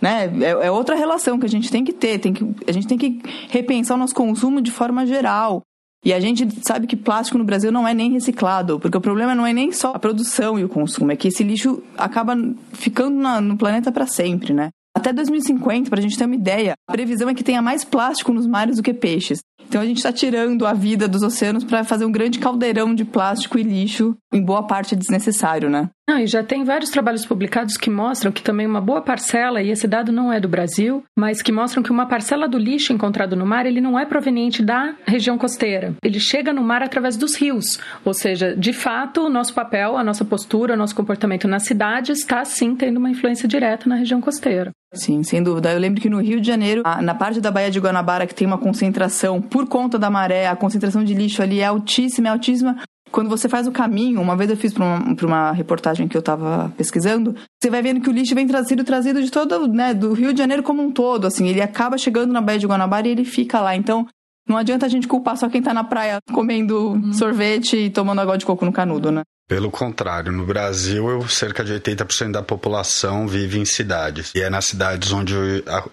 Né, 0.00 0.32
é, 0.40 0.66
é 0.66 0.70
outra 0.70 0.96
relação 0.96 1.38
que 1.38 1.44
a 1.44 1.48
gente 1.48 1.70
tem 1.70 1.84
que 1.84 1.92
ter. 1.92 2.18
Tem 2.18 2.32
que, 2.32 2.44
a 2.66 2.72
gente 2.72 2.86
tem 2.86 2.96
que 2.96 3.20
repensar 3.48 3.94
o 3.94 3.98
nosso 3.98 4.14
consumo 4.14 4.62
de 4.62 4.70
forma 4.70 5.06
geral. 5.06 5.62
E 6.04 6.12
a 6.12 6.18
gente 6.18 6.48
sabe 6.66 6.86
que 6.88 6.96
plástico 6.96 7.38
no 7.38 7.44
Brasil 7.44 7.70
não 7.70 7.86
é 7.86 7.94
nem 7.94 8.10
reciclado, 8.10 8.80
porque 8.80 8.98
o 8.98 9.00
problema 9.00 9.36
não 9.36 9.46
é 9.46 9.52
nem 9.52 9.70
só 9.70 9.92
a 9.94 9.98
produção 10.00 10.58
e 10.58 10.64
o 10.64 10.68
consumo, 10.68 11.12
é 11.12 11.16
que 11.16 11.28
esse 11.28 11.44
lixo 11.44 11.80
acaba 11.96 12.36
ficando 12.72 13.16
na, 13.16 13.40
no 13.40 13.56
planeta 13.56 13.92
para 13.92 14.06
sempre, 14.06 14.52
né? 14.52 14.70
Até 14.94 15.12
2050, 15.12 15.88
para 15.88 16.00
a 16.00 16.02
gente 16.02 16.18
ter 16.18 16.26
uma 16.26 16.34
ideia, 16.34 16.74
a 16.88 16.92
previsão 16.92 17.28
é 17.28 17.34
que 17.34 17.44
tenha 17.44 17.62
mais 17.62 17.84
plástico 17.84 18.32
nos 18.32 18.46
mares 18.46 18.76
do 18.76 18.82
que 18.82 18.92
peixes. 18.92 19.40
Então 19.72 19.80
a 19.80 19.86
gente 19.86 19.96
está 19.96 20.12
tirando 20.12 20.66
a 20.66 20.74
vida 20.74 21.08
dos 21.08 21.22
oceanos 21.22 21.64
para 21.64 21.82
fazer 21.82 22.04
um 22.04 22.12
grande 22.12 22.38
caldeirão 22.38 22.94
de 22.94 23.06
plástico 23.06 23.58
e 23.58 23.62
lixo, 23.62 24.14
em 24.30 24.44
boa 24.44 24.66
parte 24.66 24.94
desnecessário, 24.94 25.70
né? 25.70 25.88
Não, 26.06 26.18
e 26.18 26.26
já 26.26 26.44
tem 26.44 26.62
vários 26.62 26.90
trabalhos 26.90 27.24
publicados 27.24 27.78
que 27.78 27.88
mostram 27.88 28.30
que 28.30 28.42
também 28.42 28.66
uma 28.66 28.82
boa 28.82 29.00
parcela, 29.00 29.62
e 29.62 29.70
esse 29.70 29.88
dado 29.88 30.12
não 30.12 30.30
é 30.30 30.38
do 30.38 30.46
Brasil, 30.46 31.02
mas 31.18 31.40
que 31.40 31.50
mostram 31.50 31.82
que 31.82 31.90
uma 31.90 32.04
parcela 32.04 32.46
do 32.46 32.58
lixo 32.58 32.92
encontrado 32.92 33.34
no 33.34 33.46
mar, 33.46 33.64
ele 33.64 33.80
não 33.80 33.98
é 33.98 34.04
proveniente 34.04 34.62
da 34.62 34.94
região 35.06 35.38
costeira. 35.38 35.94
Ele 36.04 36.20
chega 36.20 36.52
no 36.52 36.62
mar 36.62 36.82
através 36.82 37.16
dos 37.16 37.34
rios. 37.34 37.80
Ou 38.04 38.12
seja, 38.12 38.54
de 38.54 38.74
fato, 38.74 39.22
o 39.22 39.30
nosso 39.30 39.54
papel, 39.54 39.96
a 39.96 40.04
nossa 40.04 40.22
postura, 40.22 40.74
o 40.74 40.76
nosso 40.76 40.94
comportamento 40.94 41.48
na 41.48 41.58
cidade 41.58 42.12
está 42.12 42.44
sim 42.44 42.76
tendo 42.76 42.98
uma 42.98 43.08
influência 43.08 43.48
direta 43.48 43.88
na 43.88 43.94
região 43.94 44.20
costeira. 44.20 44.70
Sim, 44.94 45.22
sem 45.22 45.42
dúvida. 45.42 45.72
Eu 45.72 45.78
lembro 45.78 46.00
que 46.00 46.10
no 46.10 46.20
Rio 46.20 46.40
de 46.40 46.46
Janeiro, 46.46 46.82
na 47.02 47.14
parte 47.14 47.40
da 47.40 47.50
Baía 47.50 47.70
de 47.70 47.80
Guanabara, 47.80 48.26
que 48.26 48.34
tem 48.34 48.46
uma 48.46 48.58
concentração, 48.58 49.40
por 49.40 49.66
conta 49.66 49.98
da 49.98 50.10
maré, 50.10 50.46
a 50.46 50.56
concentração 50.56 51.02
de 51.02 51.14
lixo 51.14 51.42
ali 51.42 51.60
é 51.60 51.64
altíssima, 51.64 52.28
é 52.28 52.30
altíssima. 52.30 52.76
Quando 53.10 53.28
você 53.28 53.48
faz 53.48 53.66
o 53.66 53.72
caminho, 53.72 54.20
uma 54.20 54.36
vez 54.36 54.50
eu 54.50 54.56
fiz 54.56 54.72
para 54.72 54.84
uma, 54.84 55.16
uma, 55.22 55.52
reportagem 55.52 56.08
que 56.08 56.16
eu 56.16 56.20
estava 56.20 56.72
pesquisando, 56.78 57.34
você 57.60 57.68
vai 57.68 57.82
vendo 57.82 58.00
que 58.00 58.08
o 58.08 58.12
lixo 58.12 58.34
vem 58.34 58.48
sendo 58.64 58.84
trazido 58.84 59.22
de 59.22 59.30
todo, 59.30 59.68
né, 59.68 59.92
do 59.92 60.14
Rio 60.14 60.32
de 60.32 60.38
Janeiro 60.38 60.62
como 60.62 60.82
um 60.82 60.90
todo, 60.90 61.26
assim, 61.26 61.46
ele 61.46 61.60
acaba 61.60 61.98
chegando 61.98 62.32
na 62.32 62.40
Baía 62.40 62.58
de 62.58 62.66
Guanabara 62.66 63.06
e 63.06 63.10
ele 63.10 63.24
fica 63.24 63.60
lá. 63.60 63.76
Então, 63.76 64.06
não 64.48 64.56
adianta 64.56 64.86
a 64.86 64.88
gente 64.88 65.06
culpar 65.06 65.36
só 65.36 65.48
quem 65.48 65.60
está 65.60 65.74
na 65.74 65.84
praia 65.84 66.18
comendo 66.32 66.92
hum. 66.92 67.12
sorvete 67.12 67.76
e 67.76 67.90
tomando 67.90 68.20
água 68.20 68.38
de 68.38 68.46
coco 68.46 68.64
no 68.64 68.72
canudo, 68.72 69.12
né? 69.12 69.22
Pelo 69.52 69.70
contrário, 69.70 70.32
no 70.32 70.46
Brasil, 70.46 71.28
cerca 71.28 71.62
de 71.62 71.74
80% 71.74 72.30
da 72.30 72.42
população 72.42 73.28
vive 73.28 73.58
em 73.58 73.66
cidades. 73.66 74.32
E 74.34 74.40
é 74.40 74.48
nas 74.48 74.64
cidades 74.64 75.12
onde 75.12 75.34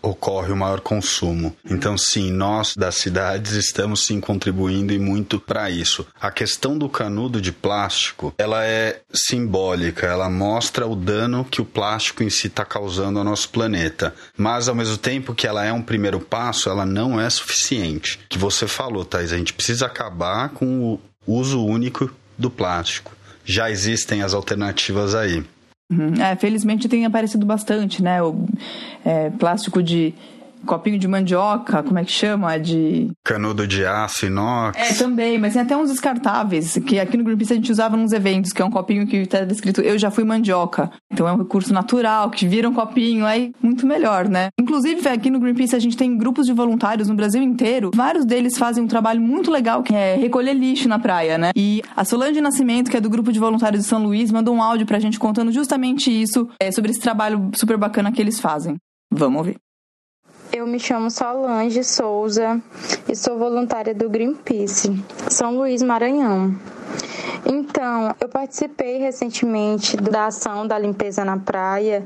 ocorre 0.01 0.53
o 0.53 0.55
maior 0.55 0.79
consumo. 0.79 1.53
Então, 1.69 1.97
sim, 1.97 2.31
nós 2.31 2.73
das 2.77 2.95
cidades 2.95 3.51
estamos 3.51 4.05
sim 4.05 4.21
contribuindo 4.21 4.93
e 4.93 4.97
muito 4.97 5.41
para 5.41 5.69
isso. 5.69 6.07
A 6.21 6.31
questão 6.31 6.77
do 6.77 6.87
canudo 6.87 7.41
de 7.41 7.51
plástico, 7.51 8.33
ela 8.37 8.65
é 8.65 9.01
simbólica, 9.11 10.07
ela 10.07 10.29
mostra 10.29 10.87
o 10.87 10.95
dano 10.95 11.43
que 11.43 11.61
o 11.61 11.65
plástico 11.65 12.23
em 12.23 12.29
si 12.29 12.47
está 12.47 12.63
causando 12.63 13.19
ao 13.19 13.25
nosso 13.25 13.49
planeta. 13.49 14.15
Mas, 14.37 14.69
ao 14.69 14.75
mesmo 14.75 14.97
tempo 14.97 15.35
que 15.35 15.45
ela 15.45 15.65
é 15.65 15.73
um 15.73 15.81
primeiro 15.81 16.21
passo, 16.21 16.69
ela 16.69 16.85
não 16.85 17.19
é 17.19 17.29
suficiente. 17.29 18.21
Que 18.29 18.37
você 18.37 18.65
falou, 18.69 19.03
Thais, 19.03 19.33
a 19.33 19.37
gente 19.37 19.51
precisa 19.51 19.85
acabar 19.85 20.47
com 20.47 20.93
o 20.93 21.01
uso 21.27 21.61
único 21.61 22.09
do 22.37 22.49
plástico. 22.49 23.18
Já 23.49 23.71
existem 23.71 24.21
as 24.21 24.35
alternativas 24.35 25.15
aí. 25.15 25.43
Uhum. 25.91 26.13
É, 26.21 26.35
felizmente 26.35 26.87
tem 26.87 27.03
aparecido 27.03 27.47
bastante, 27.47 28.03
né? 28.03 28.21
O 28.21 28.45
é, 29.03 29.31
plástico 29.31 29.81
de 29.81 30.13
copinho 30.65 30.99
de 30.99 31.07
mandioca, 31.07 31.83
como 31.83 31.99
é 31.99 32.05
que 32.05 32.11
chama? 32.11 32.57
De. 32.57 33.11
Canudo 33.23 33.67
de 33.67 33.85
aço, 33.85 34.25
inox. 34.25 34.77
É, 34.77 34.93
também, 34.93 35.37
mas 35.37 35.53
tem 35.53 35.61
até 35.61 35.75
uns 35.75 35.89
descartáveis, 35.89 36.77
que 36.85 36.99
aqui 36.99 37.17
no 37.17 37.23
Greenpeace 37.23 37.53
a 37.53 37.55
gente 37.55 37.71
usava 37.71 37.95
nos 37.97 38.11
eventos, 38.11 38.51
que 38.51 38.61
é 38.61 38.65
um 38.65 38.71
copinho 38.71 39.07
que 39.07 39.17
está 39.17 39.41
escrito 39.43 39.81
Eu 39.81 39.97
já 39.97 40.11
fui 40.11 40.23
mandioca. 40.23 40.91
Então 41.11 41.27
é 41.27 41.33
um 41.33 41.37
recurso 41.37 41.73
natural, 41.73 42.29
que 42.29 42.47
vira 42.47 42.69
um 42.69 42.73
copinho, 42.73 43.25
aí 43.25 43.51
muito 43.61 43.85
melhor, 43.85 44.27
né? 44.27 44.49
Inclusive, 44.59 45.07
aqui 45.07 45.29
no 45.29 45.39
Greenpeace 45.39 45.75
a 45.75 45.79
gente 45.79 45.97
tem 45.97 46.17
grupos 46.17 46.45
de 46.45 46.53
voluntários 46.53 47.07
no 47.07 47.15
Brasil 47.15 47.41
inteiro. 47.41 47.91
Vários 47.93 48.25
deles 48.25 48.57
fazem 48.57 48.83
um 48.83 48.87
trabalho 48.87 49.21
muito 49.21 49.51
legal, 49.51 49.83
que 49.83 49.93
é 49.93 50.15
recolher 50.15 50.53
lixo 50.53 50.87
na 50.87 50.99
praia, 50.99 51.37
né? 51.37 51.51
E 51.55 51.81
a 51.95 52.05
Solange 52.05 52.41
Nascimento, 52.41 52.89
que 52.89 52.97
é 52.97 53.01
do 53.01 53.09
grupo 53.09 53.31
de 53.31 53.39
voluntários 53.39 53.83
de 53.83 53.87
São 53.87 54.01
Luís, 54.01 54.31
mandou 54.31 54.55
um 54.55 54.61
áudio 54.61 54.85
pra 54.85 54.99
gente 54.99 55.19
contando 55.19 55.51
justamente 55.51 56.09
isso, 56.09 56.47
é, 56.59 56.71
sobre 56.71 56.91
esse 56.91 56.99
trabalho 56.99 57.49
super 57.55 57.77
bacana 57.77 58.11
que 58.11 58.21
eles 58.21 58.39
fazem. 58.39 58.77
Vamos 59.11 59.39
ouvir. 59.39 59.57
Eu 60.51 60.65
me 60.65 60.79
chamo 60.79 61.11
Solange 61.11 61.83
Souza 61.83 62.59
e 63.07 63.15
sou 63.15 63.37
voluntária 63.37 63.93
do 63.93 64.09
Greenpeace, 64.09 64.99
São 65.29 65.55
Luís, 65.55 65.83
Maranhão. 65.83 66.55
Então, 67.45 68.15
eu 68.19 68.27
participei 68.27 68.97
recentemente 68.97 69.97
da 69.97 70.27
ação 70.27 70.67
da 70.67 70.77
limpeza 70.77 71.23
na 71.23 71.37
praia 71.37 72.03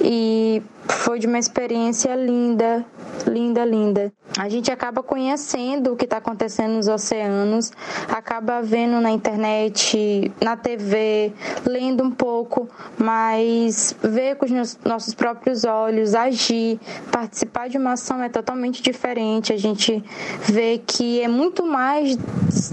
e 0.00 0.62
foi 0.88 1.18
de 1.18 1.26
uma 1.26 1.38
experiência 1.38 2.14
linda, 2.14 2.84
linda, 3.26 3.64
linda. 3.64 4.12
A 4.38 4.48
gente 4.48 4.70
acaba 4.70 5.02
conhecendo 5.02 5.92
o 5.92 5.96
que 5.96 6.04
está 6.04 6.18
acontecendo 6.18 6.74
nos 6.74 6.86
oceanos, 6.86 7.72
acaba 8.08 8.62
vendo 8.62 9.00
na 9.00 9.10
internet, 9.10 10.30
na 10.40 10.56
TV, 10.56 11.32
lendo 11.66 12.04
um 12.04 12.10
pouco, 12.10 12.68
mas 12.96 13.96
ver 14.02 14.36
com 14.36 14.44
os 14.44 14.78
nossos 14.84 15.14
próprios 15.14 15.64
olhos, 15.64 16.14
agir, 16.14 16.78
participar 17.10 17.68
de 17.68 17.78
uma 17.78 17.92
ação 17.92 18.22
é 18.22 18.28
totalmente 18.28 18.82
diferente. 18.82 19.52
A 19.52 19.56
gente 19.56 20.02
vê 20.42 20.78
que 20.78 21.20
é 21.20 21.28
muito 21.28 21.66
mais 21.66 22.16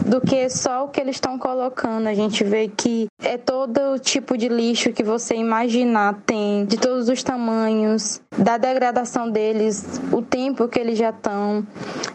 do 0.06 0.22
que 0.22 0.50
só 0.50 0.86
o 0.86 0.90
que 0.90 1.02
eles 1.02 1.16
estão 1.16 1.38
colocando. 1.46 2.08
A 2.08 2.14
gente 2.16 2.44
vê 2.44 2.68
que 2.68 3.06
é 3.22 3.38
todo 3.38 4.00
tipo 4.00 4.36
de 4.36 4.48
lixo 4.50 4.92
que 4.92 5.04
você 5.04 5.36
imaginar 5.36 6.24
tem, 6.26 6.66
de 6.66 6.76
todos 6.76 7.08
os 7.08 7.22
tamanhos, 7.22 8.20
da 8.36 8.58
degradação 8.58 9.30
deles, 9.30 10.02
o 10.12 10.24
tempo 10.24 10.68
que 10.68 10.80
eles 10.80 10.98
já 10.98 11.12
estão. 11.12 11.64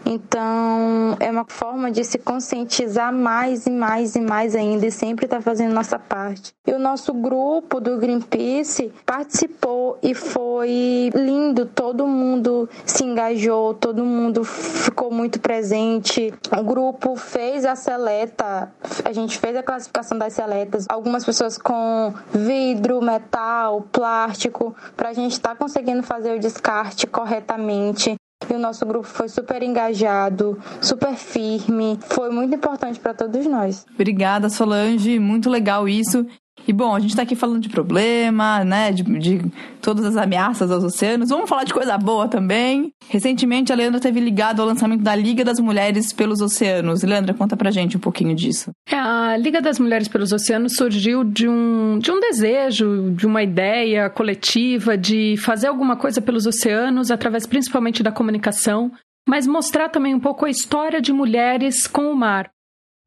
Então, 0.05 1.15
é 1.19 1.31
uma 1.31 1.45
forma 1.47 1.89
de 1.89 2.03
se 2.03 2.17
conscientizar 2.17 3.13
mais 3.13 3.65
e 3.65 3.71
mais 3.71 4.15
e 4.15 4.19
mais 4.19 4.55
ainda 4.55 4.85
e 4.85 4.91
sempre 4.91 5.25
estar 5.25 5.37
tá 5.37 5.41
fazendo 5.41 5.73
nossa 5.73 5.97
parte. 5.97 6.53
E 6.67 6.73
o 6.73 6.79
nosso 6.79 7.13
grupo 7.13 7.79
do 7.79 7.97
Greenpeace 7.97 8.91
participou 9.05 9.97
e 10.03 10.13
foi 10.13 11.09
lindo, 11.15 11.65
todo 11.65 12.05
mundo 12.05 12.69
se 12.85 13.03
engajou, 13.03 13.73
todo 13.73 14.03
mundo 14.03 14.43
ficou 14.43 15.09
muito 15.09 15.39
presente. 15.39 16.33
O 16.57 16.63
grupo 16.63 17.15
fez 17.15 17.65
a 17.65 17.75
seleta, 17.75 18.71
a 19.05 19.13
gente 19.13 19.20
fez 19.29 19.55
a 19.55 19.63
classificação 19.63 20.17
das 20.17 20.33
seletas, 20.33 20.85
algumas 20.89 21.25
pessoas 21.25 21.57
com 21.57 22.13
vidro, 22.33 23.01
metal, 23.01 23.81
plástico, 23.91 24.75
para 24.95 25.09
a 25.09 25.13
gente 25.13 25.33
estar 25.33 25.49
tá 25.49 25.55
conseguindo 25.55 26.03
fazer 26.03 26.35
o 26.35 26.39
descarte 26.39 27.07
corretamente. 27.07 28.15
E 28.49 28.53
o 28.53 28.59
nosso 28.59 28.85
grupo 28.85 29.05
foi 29.05 29.29
super 29.29 29.61
engajado, 29.61 30.59
super 30.81 31.15
firme. 31.15 31.99
Foi 32.01 32.29
muito 32.31 32.55
importante 32.55 32.99
para 32.99 33.13
todos 33.13 33.45
nós. 33.45 33.85
Obrigada, 33.93 34.49
Solange. 34.49 35.19
Muito 35.19 35.49
legal 35.49 35.87
isso. 35.87 36.25
E 36.71 36.73
bom, 36.73 36.95
a 36.95 37.01
gente 37.01 37.09
está 37.09 37.23
aqui 37.23 37.35
falando 37.35 37.59
de 37.59 37.67
problema, 37.67 38.63
né? 38.63 38.93
De, 38.93 39.03
de, 39.03 39.41
todas 39.81 40.05
as 40.05 40.15
ameaças 40.15 40.71
aos 40.71 40.85
oceanos. 40.85 41.27
Vamos 41.27 41.49
falar 41.49 41.65
de 41.65 41.73
coisa 41.73 41.97
boa 41.97 42.29
também. 42.29 42.93
Recentemente 43.09 43.73
a 43.73 43.75
Leandra 43.75 43.99
teve 43.99 44.21
ligado 44.21 44.61
ao 44.61 44.67
lançamento 44.69 45.01
da 45.01 45.13
Liga 45.13 45.43
das 45.43 45.59
Mulheres 45.59 46.13
pelos 46.13 46.39
Oceanos. 46.39 47.03
Leandra, 47.03 47.33
conta 47.33 47.57
pra 47.57 47.71
gente 47.71 47.97
um 47.97 47.99
pouquinho 47.99 48.33
disso. 48.33 48.71
É, 48.89 48.95
a 48.95 49.35
Liga 49.35 49.61
das 49.61 49.79
Mulheres 49.79 50.07
pelos 50.07 50.31
Oceanos 50.31 50.77
surgiu 50.77 51.25
de 51.25 51.45
um, 51.45 51.99
de 51.99 52.09
um 52.09 52.21
desejo, 52.21 53.11
de 53.17 53.27
uma 53.27 53.43
ideia 53.43 54.09
coletiva 54.09 54.97
de 54.97 55.35
fazer 55.43 55.67
alguma 55.67 55.97
coisa 55.97 56.21
pelos 56.21 56.45
oceanos, 56.45 57.11
através 57.11 57.45
principalmente 57.45 58.01
da 58.01 58.13
comunicação, 58.13 58.89
mas 59.27 59.45
mostrar 59.45 59.89
também 59.89 60.15
um 60.15 60.21
pouco 60.21 60.45
a 60.45 60.49
história 60.49 61.01
de 61.01 61.11
mulheres 61.11 61.85
com 61.85 62.09
o 62.09 62.15
mar. 62.15 62.49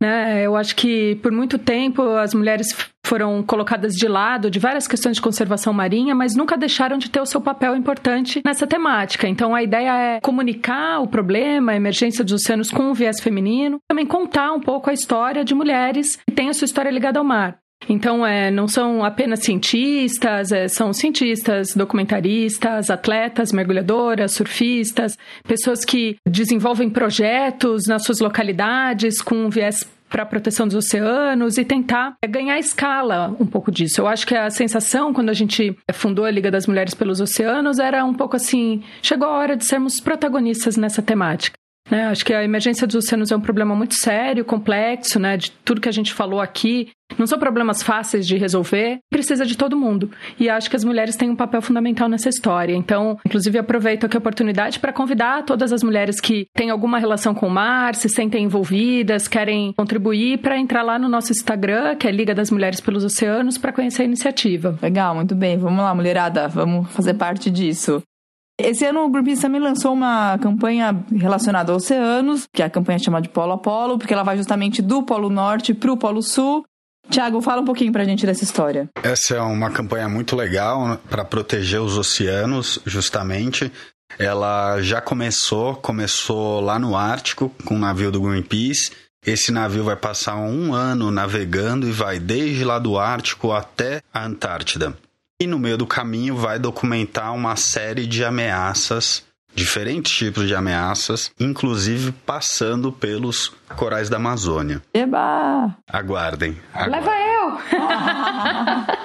Né? 0.04 0.42
Eu 0.42 0.54
acho 0.54 0.76
que 0.76 1.16
por 1.16 1.32
muito 1.32 1.58
tempo 1.58 2.02
as 2.02 2.34
mulheres 2.34 2.76
foram 3.06 3.42
colocadas 3.42 3.94
de 3.94 4.06
lado 4.06 4.50
de 4.50 4.58
várias 4.58 4.86
questões 4.86 5.16
de 5.16 5.22
conservação 5.22 5.72
marinha, 5.72 6.14
mas 6.14 6.36
nunca 6.36 6.58
deixaram 6.58 6.98
de 6.98 7.10
ter 7.10 7.20
o 7.20 7.26
seu 7.26 7.40
papel 7.40 7.74
importante 7.74 8.42
nessa 8.44 8.66
temática. 8.66 9.26
Então 9.26 9.54
a 9.54 9.62
ideia 9.62 10.16
é 10.16 10.20
comunicar 10.20 11.00
o 11.00 11.06
problema, 11.06 11.72
a 11.72 11.76
emergência 11.76 12.22
dos 12.22 12.34
oceanos 12.34 12.70
com 12.70 12.90
um 12.90 12.92
viés 12.92 13.20
feminino, 13.20 13.78
também 13.88 14.04
contar 14.04 14.52
um 14.52 14.60
pouco 14.60 14.90
a 14.90 14.92
história 14.92 15.42
de 15.42 15.54
mulheres 15.54 16.16
que 16.16 16.34
têm 16.34 16.50
a 16.50 16.54
sua 16.54 16.66
história 16.66 16.90
ligada 16.90 17.18
ao 17.18 17.24
mar. 17.24 17.58
Então, 17.88 18.26
é, 18.26 18.50
não 18.50 18.66
são 18.66 19.04
apenas 19.04 19.40
cientistas, 19.40 20.52
é, 20.52 20.68
são 20.68 20.92
cientistas, 20.92 21.74
documentaristas, 21.74 22.88
atletas, 22.88 23.52
mergulhadoras, 23.52 24.32
surfistas, 24.32 25.18
pessoas 25.46 25.84
que 25.84 26.16
desenvolvem 26.26 26.88
projetos 26.88 27.86
nas 27.86 28.04
suas 28.04 28.20
localidades 28.20 29.20
com 29.20 29.34
um 29.34 29.50
viés 29.50 29.86
para 30.14 30.22
a 30.22 30.26
proteção 30.26 30.68
dos 30.68 30.76
oceanos 30.76 31.58
e 31.58 31.64
tentar 31.64 32.14
ganhar 32.28 32.56
escala 32.56 33.34
um 33.40 33.44
pouco 33.44 33.72
disso. 33.72 34.00
Eu 34.00 34.06
acho 34.06 34.24
que 34.24 34.36
a 34.36 34.48
sensação 34.48 35.12
quando 35.12 35.28
a 35.28 35.32
gente 35.32 35.76
fundou 35.92 36.24
a 36.24 36.30
Liga 36.30 36.52
das 36.52 36.68
Mulheres 36.68 36.94
pelos 36.94 37.20
Oceanos 37.20 37.80
era 37.80 38.04
um 38.04 38.14
pouco 38.14 38.36
assim: 38.36 38.84
chegou 39.02 39.26
a 39.26 39.32
hora 39.32 39.56
de 39.56 39.66
sermos 39.66 39.98
protagonistas 39.98 40.76
nessa 40.76 41.02
temática. 41.02 41.58
Né? 41.90 42.06
Acho 42.06 42.24
que 42.24 42.32
a 42.32 42.44
emergência 42.44 42.86
dos 42.86 42.94
oceanos 42.94 43.32
é 43.32 43.36
um 43.36 43.40
problema 43.40 43.74
muito 43.74 43.94
sério, 43.94 44.44
complexo, 44.44 45.18
né? 45.18 45.36
De 45.36 45.50
tudo 45.50 45.80
que 45.80 45.88
a 45.88 45.92
gente 45.92 46.14
falou 46.14 46.40
aqui. 46.40 46.90
Não 47.18 47.26
são 47.26 47.38
problemas 47.38 47.82
fáceis 47.82 48.26
de 48.26 48.36
resolver, 48.36 48.98
precisa 49.10 49.44
de 49.44 49.56
todo 49.56 49.76
mundo. 49.76 50.10
E 50.38 50.48
acho 50.48 50.68
que 50.68 50.76
as 50.76 50.84
mulheres 50.84 51.16
têm 51.16 51.30
um 51.30 51.36
papel 51.36 51.62
fundamental 51.62 52.08
nessa 52.08 52.28
história. 52.28 52.74
Então, 52.74 53.18
inclusive, 53.24 53.58
aproveito 53.58 54.04
aqui 54.04 54.16
a 54.16 54.18
oportunidade 54.18 54.78
para 54.78 54.92
convidar 54.92 55.44
todas 55.44 55.72
as 55.72 55.82
mulheres 55.82 56.20
que 56.20 56.46
têm 56.54 56.70
alguma 56.70 56.98
relação 56.98 57.34
com 57.34 57.46
o 57.46 57.50
mar, 57.50 57.94
se 57.94 58.08
sentem 58.08 58.44
envolvidas, 58.44 59.28
querem 59.28 59.72
contribuir, 59.76 60.38
para 60.38 60.58
entrar 60.58 60.82
lá 60.82 60.98
no 60.98 61.08
nosso 61.08 61.32
Instagram, 61.32 61.96
que 61.96 62.06
é 62.06 62.10
Liga 62.10 62.34
das 62.34 62.50
Mulheres 62.50 62.80
pelos 62.80 63.04
Oceanos, 63.04 63.58
para 63.58 63.72
conhecer 63.72 64.02
a 64.02 64.06
iniciativa. 64.06 64.78
Legal, 64.82 65.14
muito 65.14 65.34
bem. 65.34 65.58
Vamos 65.58 65.82
lá, 65.82 65.94
mulherada, 65.94 66.48
vamos 66.48 66.90
fazer 66.90 67.14
parte 67.14 67.50
disso. 67.50 68.02
Esse 68.58 68.84
ano 68.84 69.04
o 69.04 69.10
Greenpeace 69.10 69.42
também 69.42 69.60
lançou 69.60 69.92
uma 69.92 70.38
campanha 70.38 71.04
relacionada 71.10 71.72
a 71.72 71.74
oceanos, 71.74 72.46
que 72.52 72.62
é 72.62 72.66
a 72.66 72.70
campanha 72.70 73.00
chama 73.00 73.20
de 73.20 73.28
Polo 73.28 73.52
a 73.52 73.58
Polo, 73.58 73.98
porque 73.98 74.14
ela 74.14 74.22
vai 74.22 74.36
justamente 74.36 74.80
do 74.80 75.02
Polo 75.02 75.28
Norte 75.28 75.74
para 75.74 75.92
o 75.92 75.96
Polo 75.96 76.22
Sul. 76.22 76.64
Tiago, 77.10 77.40
fala 77.40 77.60
um 77.60 77.64
pouquinho 77.64 77.92
pra 77.92 78.04
gente 78.04 78.26
dessa 78.26 78.44
história. 78.44 78.88
Essa 79.02 79.36
é 79.36 79.40
uma 79.40 79.70
campanha 79.70 80.08
muito 80.08 80.34
legal 80.34 80.98
para 81.08 81.24
proteger 81.24 81.80
os 81.80 81.96
oceanos, 81.96 82.80
justamente. 82.84 83.70
Ela 84.18 84.80
já 84.80 85.00
começou, 85.00 85.74
começou 85.76 86.60
lá 86.60 86.78
no 86.78 86.96
Ártico 86.96 87.50
com 87.64 87.76
o 87.76 87.78
navio 87.78 88.10
do 88.10 88.20
Greenpeace. 88.20 88.90
Esse 89.26 89.50
navio 89.50 89.84
vai 89.84 89.96
passar 89.96 90.36
um 90.36 90.74
ano 90.74 91.10
navegando 91.10 91.88
e 91.88 91.92
vai 91.92 92.18
desde 92.18 92.64
lá 92.64 92.78
do 92.78 92.98
Ártico 92.98 93.52
até 93.52 94.02
a 94.12 94.24
Antártida. 94.24 94.94
E 95.40 95.46
no 95.46 95.58
meio 95.58 95.76
do 95.76 95.86
caminho 95.86 96.36
vai 96.36 96.58
documentar 96.58 97.34
uma 97.34 97.56
série 97.56 98.06
de 98.06 98.24
ameaças, 98.24 99.24
diferentes 99.54 100.12
tipos 100.12 100.46
de 100.46 100.54
ameaças, 100.54 101.30
inclusive 101.38 102.12
passando 102.12 102.92
pelos 102.92 103.52
corais 103.76 104.08
da 104.08 104.16
Amazônia. 104.16 104.82
Eba! 104.92 105.76
Aguardem. 105.88 106.56
aguardem. 106.72 107.00
Leva 107.00 107.12
eu! 107.12 107.34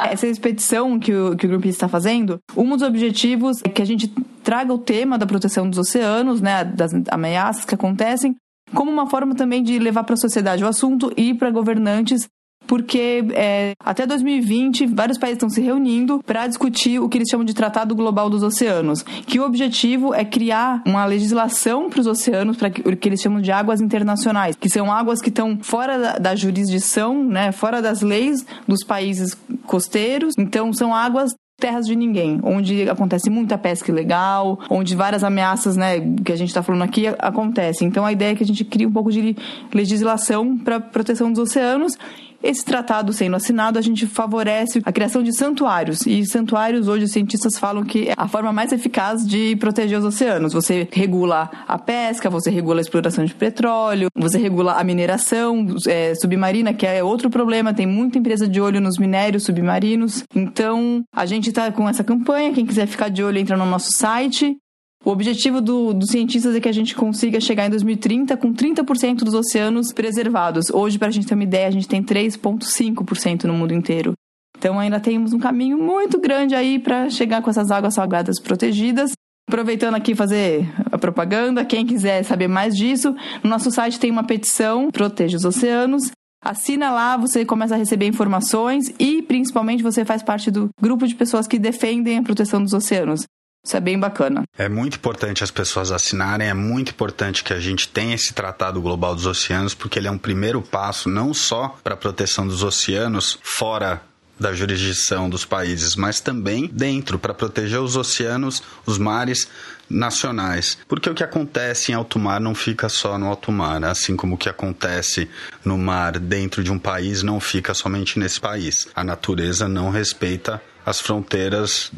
Essa 0.12 0.27
expedição 0.27 0.99
que 0.99 1.13
o, 1.13 1.35
que 1.35 1.45
o 1.45 1.49
Greenpeace 1.49 1.75
está 1.75 1.88
fazendo, 1.88 2.39
um 2.55 2.69
dos 2.69 2.81
objetivos 2.81 3.57
é 3.63 3.69
que 3.69 3.81
a 3.81 3.85
gente 3.85 4.07
traga 4.43 4.73
o 4.73 4.79
tema 4.79 5.17
da 5.17 5.27
proteção 5.27 5.69
dos 5.69 5.77
oceanos, 5.77 6.41
né, 6.41 6.63
das 6.63 6.91
ameaças 7.09 7.65
que 7.65 7.75
acontecem, 7.75 8.35
como 8.73 8.91
uma 8.91 9.09
forma 9.09 9.35
também 9.35 9.63
de 9.63 9.77
levar 9.79 10.03
para 10.03 10.13
a 10.13 10.17
sociedade 10.17 10.63
o 10.63 10.67
assunto 10.67 11.12
e 11.17 11.33
para 11.33 11.51
governantes 11.51 12.27
porque 12.67 13.26
é, 13.34 13.74
até 13.80 14.06
2020 14.06 14.86
vários 14.88 15.17
países 15.17 15.38
estão 15.38 15.50
se 15.50 15.62
reunindo 15.62 16.22
para 16.24 16.48
discutir 16.48 17.00
o 17.00 17.10
que 17.10 17.17
eles 17.17 17.30
chamam 17.30 17.45
de 17.45 17.54
Tratado 17.54 17.95
Global 17.95 18.30
dos 18.30 18.43
Oceanos, 18.43 19.02
que 19.02 19.39
o 19.39 19.43
objetivo 19.43 20.13
é 20.13 20.24
criar 20.24 20.84
uma 20.86 21.06
legislação 21.06 21.89
para 21.89 22.02
os 22.02 22.08
oceanos, 22.08 22.58
para 22.58 22.69
o 22.69 22.95
que 22.95 23.10
eles 23.10 23.22
chamam 23.22 23.41
de 23.41 23.52
águas 23.52 23.82
internacionais, 23.82 24.56
que 24.56 24.69
são 24.69 24.91
águas 24.91 25.19
que 25.22 25.30
estão 25.30 25.58
fora 25.62 25.98
da, 25.98 26.17
da 26.17 26.36
jurisdição, 26.36 27.24
né, 27.24 27.52
fora 27.52 27.82
das 27.82 28.02
leis 28.02 28.45
dos 28.67 28.84
países 28.84 29.36
costeiros. 29.65 30.36
Então 30.38 30.72
são 30.72 30.93
águas 30.93 31.34
terras 31.60 31.86
de 31.86 31.95
ninguém, 31.95 32.39
onde 32.41 32.89
acontece 32.89 33.30
muita 33.30 33.58
pesca 33.58 33.91
ilegal, 33.91 34.60
onde 34.69 34.95
várias 34.95 35.24
ameaças, 35.24 35.76
né, 35.76 36.00
que 36.24 36.32
a 36.32 36.36
gente 36.36 36.48
está 36.48 36.63
falando 36.63 36.84
aqui 36.84 37.08
acontecem. 37.19 37.88
Então 37.88 38.06
a 38.06 38.12
ideia 38.12 38.32
é 38.32 38.36
que 38.36 38.43
a 38.43 38.48
gente 38.48 38.63
crie 38.63 38.88
um 38.88 38.91
pouco 38.91 39.12
de 39.12 39.36
legislação 39.74 40.58
para 40.58 40.80
proteção 40.80 41.32
dos 41.32 41.39
oceanos 41.39 41.98
esse 42.41 42.63
tratado 42.63 43.12
sendo 43.13 43.36
assinado, 43.36 43.78
a 43.78 43.82
gente 43.82 44.06
favorece 44.08 44.82
a 44.86 44.91
criação 44.91 45.21
de 45.21 45.36
santuários. 45.36 46.06
E 46.06 46.25
santuários, 46.25 46.88
hoje, 46.88 47.06
os 47.06 47.12
cientistas 47.12 47.58
falam 47.58 47.84
que 47.84 48.10
é 48.10 48.13
a 48.15 48.28
forma 48.28 48.52
mais 48.54 48.71
eficaz 48.71 49.25
de 49.28 49.56
proteger 49.58 49.99
os 49.99 50.06
oceanos. 50.06 50.54
Você 50.54 50.88
regula 50.91 51.49
a 51.67 51.78
pesca, 51.78 52.30
você 52.30 52.49
regula 52.49 52.80
a 52.80 52.82
exploração 52.82 53.25
de 53.25 53.34
petróleo, 53.36 54.08
você 54.15 54.38
regula 54.38 54.73
a 54.73 54.84
mineração 54.84 55.65
é, 55.88 56.13
submarina, 56.15 56.73
que 56.73 56.86
é 56.86 57.04
outro 57.04 57.30
problema. 57.30 57.73
Tem 57.73 57.86
muita 57.86 58.17
empresa 58.17 58.47
de 58.47 58.62
olho 58.62 58.80
nos 58.80 58.97
minérios 58.97 59.43
submarinos. 59.43 60.23
Então, 60.34 61.04
a 61.13 61.25
gente 61.25 61.49
está 61.49 61.71
com 61.71 61.88
essa 61.88 62.04
campanha. 62.04 62.54
Quem 62.54 62.65
quiser 62.65 62.88
ficar 62.88 63.10
de 63.10 63.23
olho, 63.23 63.38
entra 63.38 63.58
no 63.58 63.65
nosso 63.65 63.91
site. 63.91 64.58
O 65.05 65.12
objetivo 65.12 65.62
do, 65.62 65.93
dos 65.93 66.09
cientistas 66.09 66.53
é 66.55 66.59
que 66.59 66.67
a 66.67 66.73
gente 66.73 66.93
consiga 66.93 67.39
chegar 67.39 67.65
em 67.65 67.69
2030 67.69 68.35
com 68.35 68.53
30% 68.53 69.19
dos 69.19 69.33
oceanos 69.33 69.93
preservados. 69.93 70.69
Hoje, 70.69 70.99
para 70.99 71.07
a 71.07 71.12
gente 71.12 71.25
ter 71.25 71.35
uma 71.35 71.43
ideia, 71.43 71.67
a 71.67 71.71
gente 71.71 71.88
tem 71.88 72.03
3,5% 72.03 73.45
no 73.45 73.53
mundo 73.53 73.73
inteiro. 73.73 74.13
Então, 74.57 74.77
ainda 74.77 74.99
temos 74.99 75.31
um 75.31 75.39
caminho 75.39 75.77
muito 75.77 76.19
grande 76.19 76.53
aí 76.53 76.77
para 76.77 77.09
chegar 77.09 77.41
com 77.41 77.49
essas 77.49 77.71
águas 77.71 77.93
salgadas 77.93 78.41
protegidas. 78.41 79.12
Aproveitando 79.47 79.95
aqui 79.95 80.13
fazer 80.13 80.69
a 80.91 80.97
propaganda, 80.97 81.63
quem 81.63 81.85
quiser 81.85 82.23
saber 82.23 82.49
mais 82.49 82.75
disso, 82.75 83.15
no 83.41 83.49
nosso 83.49 83.71
site 83.71 83.99
tem 83.99 84.12
uma 84.12 84.23
petição 84.23 84.91
Proteja 84.91 85.38
os 85.38 85.45
Oceanos. 85.45 86.12
Assina 86.43 86.91
lá, 86.91 87.17
você 87.17 87.43
começa 87.45 87.73
a 87.73 87.77
receber 87.77 88.05
informações 88.05 88.93
e, 88.99 89.21
principalmente, 89.21 89.81
você 89.81 90.03
faz 90.03 90.21
parte 90.21 90.51
do 90.51 90.69
grupo 90.79 91.07
de 91.07 91.15
pessoas 91.15 91.47
que 91.47 91.57
defendem 91.57 92.17
a 92.17 92.23
proteção 92.23 92.62
dos 92.62 92.73
oceanos. 92.73 93.23
Isso 93.63 93.76
é 93.76 93.80
bem 93.80 94.00
bacana. 94.00 94.43
É 94.58 94.69
muito 94.69 94.95
importante 94.95 95.43
as 95.43 95.52
pessoas 95.52 95.91
assinarem, 95.91 96.48
é 96.48 96.54
muito 96.54 96.91
importante 96.91 97.43
que 97.43 97.54
a 97.54 97.60
gente 97.60 97.88
tenha 97.88 98.15
esse 98.15 98.34
Tratado 98.34 98.82
Global 98.82 99.13
dos 99.13 99.26
Oceanos, 99.26 99.74
porque 99.74 100.00
ele 100.00 100.08
é 100.08 100.12
um 100.12 100.17
primeiro 100.17 100.62
passo 100.62 101.10
não 101.10 101.34
só 101.34 101.78
para 101.84 101.93
a 101.93 101.98
proteção 101.98 102.48
dos 102.48 102.63
oceanos 102.63 103.38
fora 103.43 104.02
da 104.39 104.54
jurisdição 104.54 105.30
dos 105.30 105.43
países, 105.43 105.95
mas 105.95 106.22
também 106.22 106.69
dentro, 106.72 107.19
para 107.19 107.34
proteger 107.34 107.82
os 107.82 107.98
oceanos, 107.98 108.63
os 108.86 108.98
mares 108.98 109.50
nacionais. 109.89 110.78
Porque 110.88 111.10
o 111.10 111.13
que 111.13 111.24
acontece 111.24 111.91
em 111.91 111.95
alto 111.95 112.17
mar 112.17 112.39
não 112.39 112.56
fica 112.56 112.88
só 112.88 113.17
no 113.17 113.28
alto 113.28 113.52
mar, 113.52 113.84
assim 113.84 114.15
como 114.15 114.36
o 114.36 114.38
que 114.38 114.48
acontece 114.48 115.30
no 115.65 115.78
mar 115.78 116.17
dentro 116.17 116.63
de 116.63 116.72
um 116.72 116.80
país 116.80 117.22
não 117.22 117.39
fica 117.39 117.74
somente 117.74 118.17
nesse 118.17 118.39
país. 118.39 118.88
A 118.95 119.04
natureza 119.04 119.67
não 119.67 119.89
respeita 119.89 120.62
as 120.86 121.02
fronteiras 121.02 121.91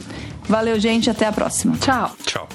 Valeu, 0.50 0.80
gente, 0.80 1.12
até 1.12 1.28
a 1.28 1.32
próxima. 1.32 1.78
Tchau. 1.78 2.12
Tchau. 2.26 2.50